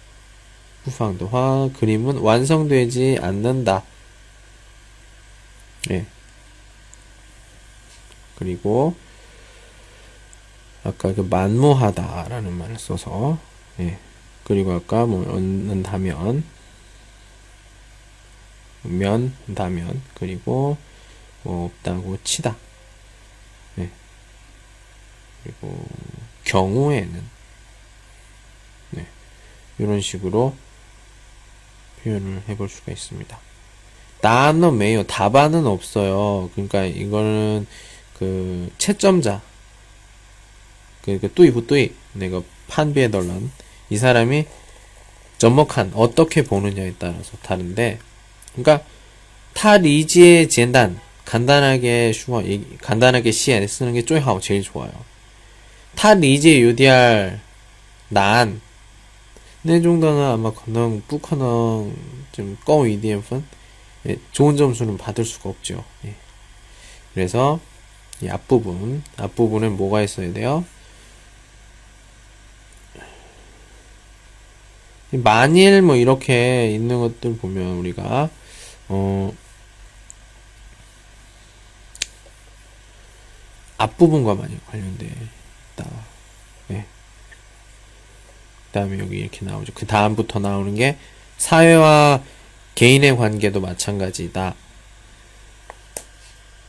[0.85, 3.85] 부팡도화 그림은 완성되지 않는다.
[5.91, 6.07] 예.
[8.37, 8.95] 그리고
[10.85, 13.39] 아까 그 만무하다라는 말을 써서
[13.79, 13.99] 예.
[14.45, 16.45] 그리고 아까 뭐 얻는다면
[18.83, 20.77] 면다면 그리고
[21.43, 22.57] 뭐 없다고 치다
[23.77, 23.91] 네.
[25.43, 25.87] 그리고
[26.45, 27.23] 경우에는
[28.91, 29.07] 네.
[29.79, 30.55] 이런 식으로
[32.03, 33.39] 표현을 해볼 수가 있습니다.
[34.21, 36.51] 단어 매요 답안은 없어요.
[36.55, 37.67] 그러니까 이거는
[38.19, 39.43] 그 채점자
[41.03, 43.51] 그 뚜이 부뚜이 내가 판비에 덜런
[43.92, 44.46] 이 사람이
[45.38, 48.00] 접목한 어떻게 보느냐에 따라서 다른데
[48.54, 48.86] 그러니까
[49.54, 52.44] 타 리지의 젠단 간단하게 슈어
[52.82, 54.92] 간단하게 시에 쓰는 게 쪼이하고 제일 좋아요.
[55.96, 57.40] 타 리지의 UDR
[58.10, 58.68] 난
[59.68, 61.92] 네 정도는 아마可能 不可能
[62.32, 63.44] 좀 꺼 EDF는
[64.08, 65.84] 예, 좋은 점수는 받을 수가 없죠.
[66.06, 66.14] 예.
[67.14, 67.60] 그래서
[68.22, 70.64] 이 앞부분 앞부분은 뭐가 있어야 돼요?
[75.13, 78.31] 만일 뭐 이렇게 있는 것들 보면 우리가
[78.89, 79.33] 어
[83.77, 85.91] 앞부분과 많이 관련돼 있다.
[86.69, 86.87] 네.
[88.67, 89.73] 그 다음에 여기 이렇게 나오죠.
[89.75, 90.97] 그 다음부터 나오는 게
[91.37, 92.23] 사회와
[92.75, 94.55] 개인의 관계도 마찬가지다.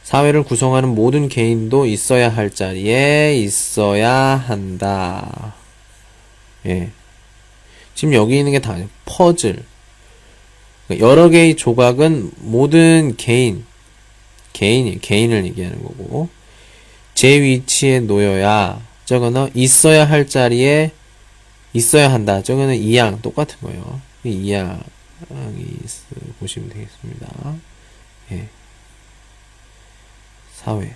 [0.03, 5.55] 사회를 구성하는 모든 개인도 있어야 할 자리에 있어야 한다.
[6.65, 6.91] 예.
[7.95, 9.63] 지금 여기 있는 게다 퍼즐.
[10.87, 13.65] 그러니까 여러 개의 조각은 모든 개인,
[14.53, 16.29] 개인이, 개인을 얘기하는 거고,
[17.15, 20.91] 제 위치에 놓여야, 저거는 있어야 할 자리에
[21.73, 22.41] 있어야 한다.
[22.41, 24.01] 저거는 이양, 똑같은 거예요.
[24.23, 24.75] 이양이
[26.39, 27.55] 보시면 되겠습니다.
[28.31, 28.47] 예.
[30.53, 30.95] 사회.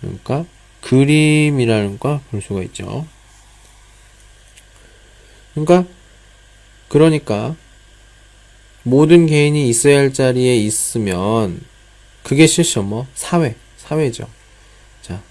[0.00, 0.44] 그러니까,
[0.82, 3.06] 그림이라는 거볼 수가 있죠.
[5.56, 5.86] 그러니까
[6.88, 7.56] 그러니까
[8.82, 11.60] 모든 개인이 있어야 할 자리에 있으면
[12.22, 14.28] 그게 실시 뭐 사회 사회죠.
[15.00, 15.22] 자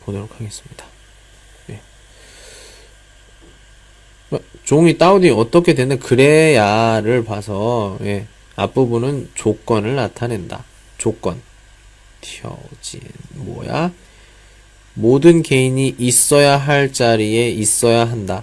[0.00, 0.84] 보도록 하겠습니다.
[1.66, 1.80] 네.
[4.64, 8.26] 종이 다운이 어떻게 되는 그래야를 봐서 예,
[8.56, 10.64] 앞부분은 조건을 나타낸다.
[10.98, 11.40] 조건.
[12.20, 13.00] 튀어진
[13.34, 13.92] 뭐야?
[14.94, 18.42] 모든 개인이 있어야 할 자리에 있어야 한다.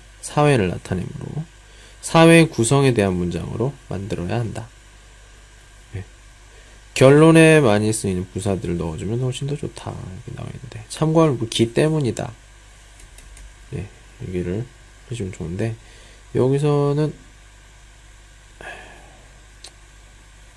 [0.21, 1.43] 사회를 나타내므로
[2.01, 4.67] 사회 구성에 대한 문장으로 만들어야 한다.
[5.93, 6.03] 네.
[6.93, 9.91] 결론에 많이 쓰이는 부사들을 넣어주면 훨씬 더 좋다.
[9.91, 10.83] 이렇게 나와 있는데.
[10.89, 12.31] 참고할 기 때문이다.
[13.73, 13.87] 예,
[14.27, 14.65] 여기를
[15.11, 15.75] 해주면 좋은데,
[16.35, 17.13] 여기서는,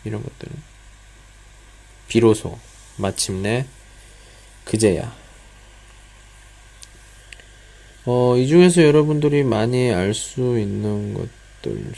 [0.04, 0.54] 이런 것들은,
[2.08, 2.58] 비로소,
[2.96, 3.66] 마침내,
[4.64, 5.14] 그제야.
[8.06, 11.92] 어, 이 중에서 여러분들이 많이 알 수 있는 것들,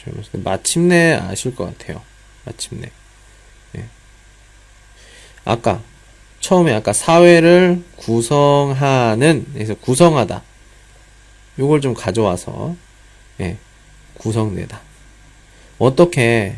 [0.44, 2.00] 마침내 아실 것 같아요.
[2.44, 2.90] 마침내.
[3.76, 3.84] 예.
[5.44, 5.82] 아까,
[6.40, 10.42] 처음에 아까 사회를 구성하는, 그래서 구성하다.
[11.58, 12.76] 요걸 좀 가져와서,
[13.40, 13.56] 예,
[14.14, 14.80] 구성내다.
[15.78, 16.56] 어떻게,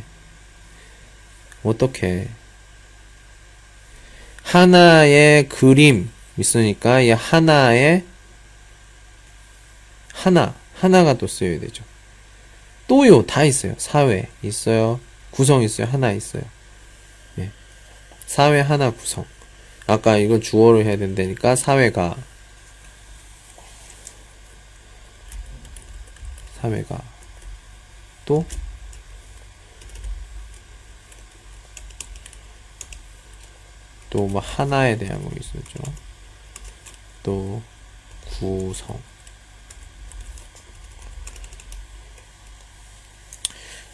[1.62, 2.28] 어떻게,
[4.42, 8.04] 하나의 그림 있으니까 이 하나의
[10.22, 11.84] 하나 하나가 또 쓰여야 되죠.
[12.86, 13.74] 또요 다 있어요.
[13.78, 15.00] 사회 있어요.
[15.30, 15.86] 구성 있어요.
[15.86, 16.42] 하나 있어요.
[17.38, 17.50] 예.
[18.26, 19.26] 사회 하나 구성.
[19.86, 22.16] 아까 이건 주어로 해야 된다니까 사회가
[26.60, 27.02] 사회가
[28.24, 28.44] 또
[34.10, 35.80] 또 뭐 하나에 대한 거 있었죠.
[37.22, 37.62] 또
[38.38, 39.00] 구성.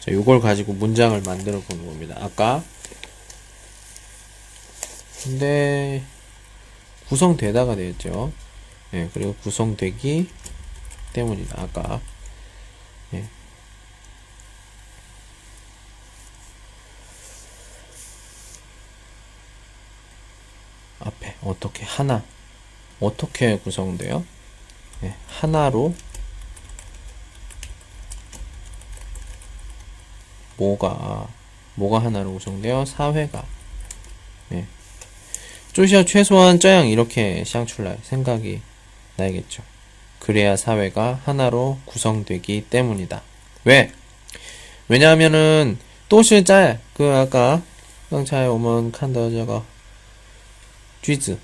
[0.05, 2.15] 자, 이걸 가지고 문장을 만들어 보는 겁니다.
[2.19, 2.63] 아까
[5.23, 6.03] 근데
[7.09, 8.31] 구성되다가 되었죠.
[8.93, 10.29] 예, 그리고 구성되기
[11.13, 11.59] 때문이다.
[11.59, 11.99] 아까
[13.13, 13.27] 예.
[20.99, 22.23] 앞에 어떻게 하나
[22.99, 24.23] 어떻게 구성돼요?
[25.03, 25.95] 예, 하나로
[30.56, 31.28] 뭐가
[31.74, 33.44] 뭐가 하나로 구성되어 사회가
[34.52, 34.66] 예.
[35.72, 38.60] 쪼시아 최소한 쩌양 이렇게 샹출날 생각이
[39.16, 39.62] 나야겠죠.
[40.18, 43.22] 그래야 사회가 하나로 구성되기 때문이다.
[43.64, 43.92] 왜?
[44.88, 47.62] 왜냐하면은 또시 짤, 그 아까
[48.10, 49.64] 刚才 오면 칸더 저거
[51.00, 51.38] 句子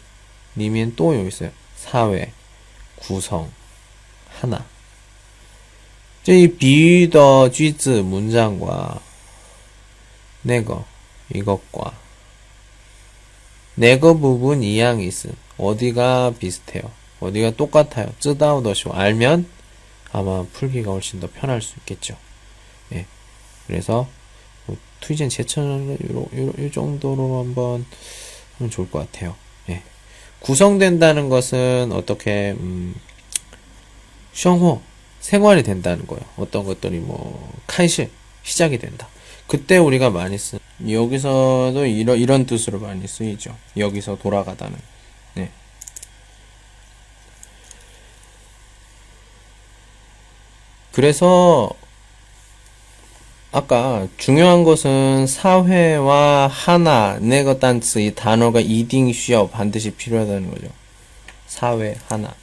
[0.57, 1.51] 里面 또 여기 있어요.
[1.77, 2.33] 사회,
[2.97, 3.51] 구성,
[4.41, 4.67] 하나.
[6.23, 9.01] 这一比喻的句子 문장과
[10.43, 10.85] 那个
[11.33, 11.93] 이것과
[13.77, 16.91] 那个 부분 이양 있음 어디가 비슷해요?
[17.21, 18.12] 어디가 똑같아요?
[18.19, 19.47] 知道的时候 알면
[20.12, 22.17] 아마 풀기가 훨씬 더 편할 수 있겠죠.
[22.93, 23.07] 예.
[23.67, 24.09] 그래서
[24.67, 27.85] 뭐, 투이젠 제천을 요, 요, 요 정도로 한번
[28.59, 29.37] 하면 좋을 것 같아요.
[29.69, 29.83] 예.
[30.41, 32.95] 구성된다는 것은 어떻게 음,
[34.33, 34.81] 샹호
[35.22, 36.24] 생활이 된다는 거예요.
[36.36, 38.10] 어떤 것들이 뭐 칸실
[38.44, 39.08] 시작이 된다.
[39.48, 40.60] 그때 우리가 많이 쓴
[40.90, 43.56] 여기서도 이런 이런 뜻으로 많이 쓰이죠.
[43.78, 44.78] 여기서 돌아가다는.
[45.36, 45.50] 네.
[50.92, 51.70] 그래서
[53.52, 60.68] 아까 중요한 것은 사회와 하나 네거 단츠 이 단어가 이딩 쉬어 반드시 필요하다는 거죠.
[61.48, 62.34] 사회 하나.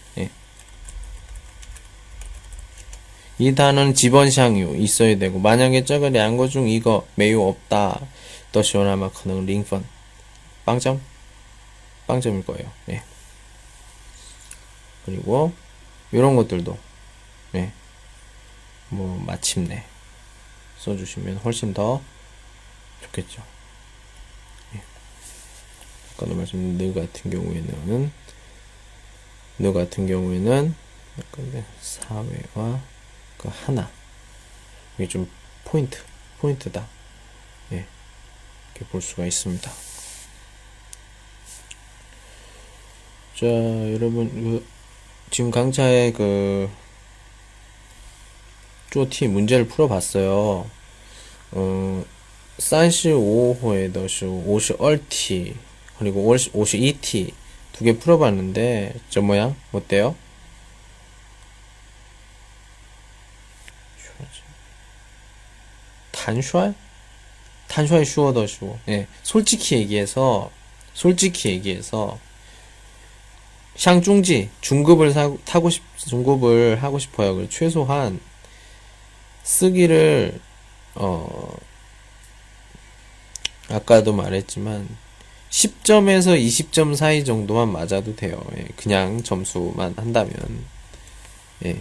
[3.39, 8.01] 이 단어는 지번샹유 있어야 되고 만약에 저거 양거 중 이거 매우 없다
[8.51, 9.85] 더 시원하면 그는 링펀
[10.65, 11.01] 빵점
[12.07, 12.71] 빵점일 거예요.
[12.87, 13.03] 네.
[15.05, 15.53] 그리고
[16.11, 16.77] 이런 것들도
[17.53, 17.73] 네.
[18.89, 19.85] 뭐 마침내
[20.79, 22.03] 써주시면 훨씬 더
[23.03, 23.43] 좋겠죠.
[24.73, 24.83] 네.
[26.15, 28.13] 아까도 말씀드린 느 같은 경우에는
[29.59, 30.75] 느 같은 경우에는
[31.19, 32.81] 약간 사회와
[33.39, 33.89] 그 하나.
[34.97, 35.31] 이게 좀
[35.65, 35.99] 포인트
[36.41, 36.87] 포인트다.
[37.73, 37.87] 예.
[38.75, 39.71] 이렇게 볼 수가 있습니다.
[43.37, 44.67] 자 여러분 그
[45.31, 46.69] 지금 강좌에 그
[48.91, 50.69] 쪼티 문제를 풀어봤어요.
[51.53, 52.05] 어
[52.59, 55.55] 35호에 더시 52티
[55.99, 57.33] 그리고 52티
[57.73, 60.17] 두 개 풀어봤는데 저 모양 어때요?
[66.29, 66.75] 단슈알?
[67.69, 68.79] 단슈알 슈어 더 슈어.
[68.89, 69.07] 예.
[69.23, 70.51] 솔직히 얘기해서
[70.93, 72.19] 솔직히 얘기해서
[73.77, 77.35] 샹중지 중급을 사, 타고 싶 중급을 하고 싶어요.
[77.37, 78.21] 그 최소한
[79.43, 80.39] 쓰기를
[80.97, 81.57] 어
[83.71, 84.89] 아까도 말했지만
[85.51, 88.43] 10점에서 20점 사이 정도만 맞아도 돼요.
[88.59, 90.35] 예, 그냥 점수만 한다면.
[91.65, 91.81] 예.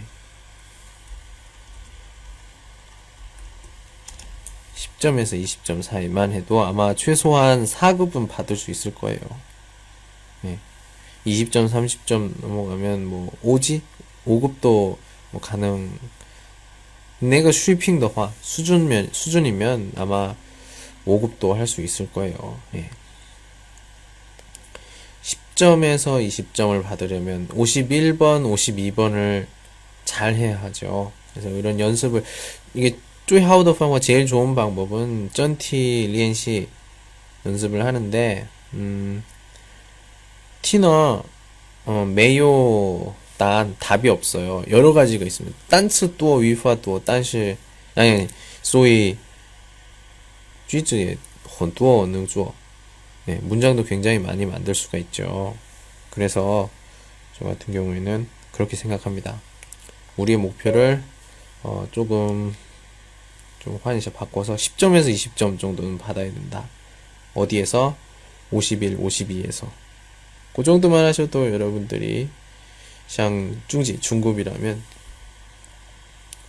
[4.98, 9.20] 10점에서 20점 사이만 해도 아마 최소한 4급은 받을 수 있을 거예요.
[10.44, 10.58] 예.
[11.26, 13.80] 20점, 30점 넘어가면 뭐 5지?
[14.26, 14.96] 5급도
[15.30, 15.98] 뭐 가능.
[17.20, 20.34] 내가 슈핑 더화 수준면 수준이면 아마
[21.06, 22.60] 5급도 할 수 있을 거예요.
[22.74, 22.90] 예.
[25.22, 29.46] 10점에서 20점을 받으려면 51번, 52번을
[30.04, 31.12] 잘 해야 하죠.
[31.32, 32.24] 그래서 이런 연습을
[32.74, 32.96] 이게
[33.28, 36.66] 쪼이하우더펌과 제일 좋은 방법은 전티 리엔시
[37.44, 39.22] 연습을 하는데 음,
[40.62, 41.22] 티너
[41.84, 44.64] 어, 메요 단 답이 없어요.
[44.70, 45.56] 여러 가지가 있습니다.
[45.68, 47.58] 단츠 또 위파 또 단시
[47.94, 48.28] 아니 아니
[48.62, 49.18] 소위
[50.66, 51.18] 쥐즈에
[51.60, 52.54] 혼두어 능주어
[53.26, 55.54] 네, 문장도 굉장히 많이 만들 수가 있죠.
[56.08, 56.70] 그래서
[57.38, 59.38] 저 같은 경우에는 그렇게 생각합니다.
[60.16, 61.02] 우리의 목표를
[61.62, 62.54] 어, 조금
[63.68, 66.64] 좀 환희셔 바꿔서 10점에서 20점 정도는 받아야 된다.
[67.34, 67.94] 어디에서?
[68.50, 69.68] 51, 52에서.
[70.54, 72.30] 그 정도만 하셔도 여러분들이
[73.06, 73.30] 샹
[73.68, 74.82] 중지 중급이라면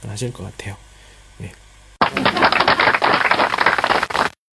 [0.07, 0.77] 하실 것 같아요.
[1.39, 1.51] 네.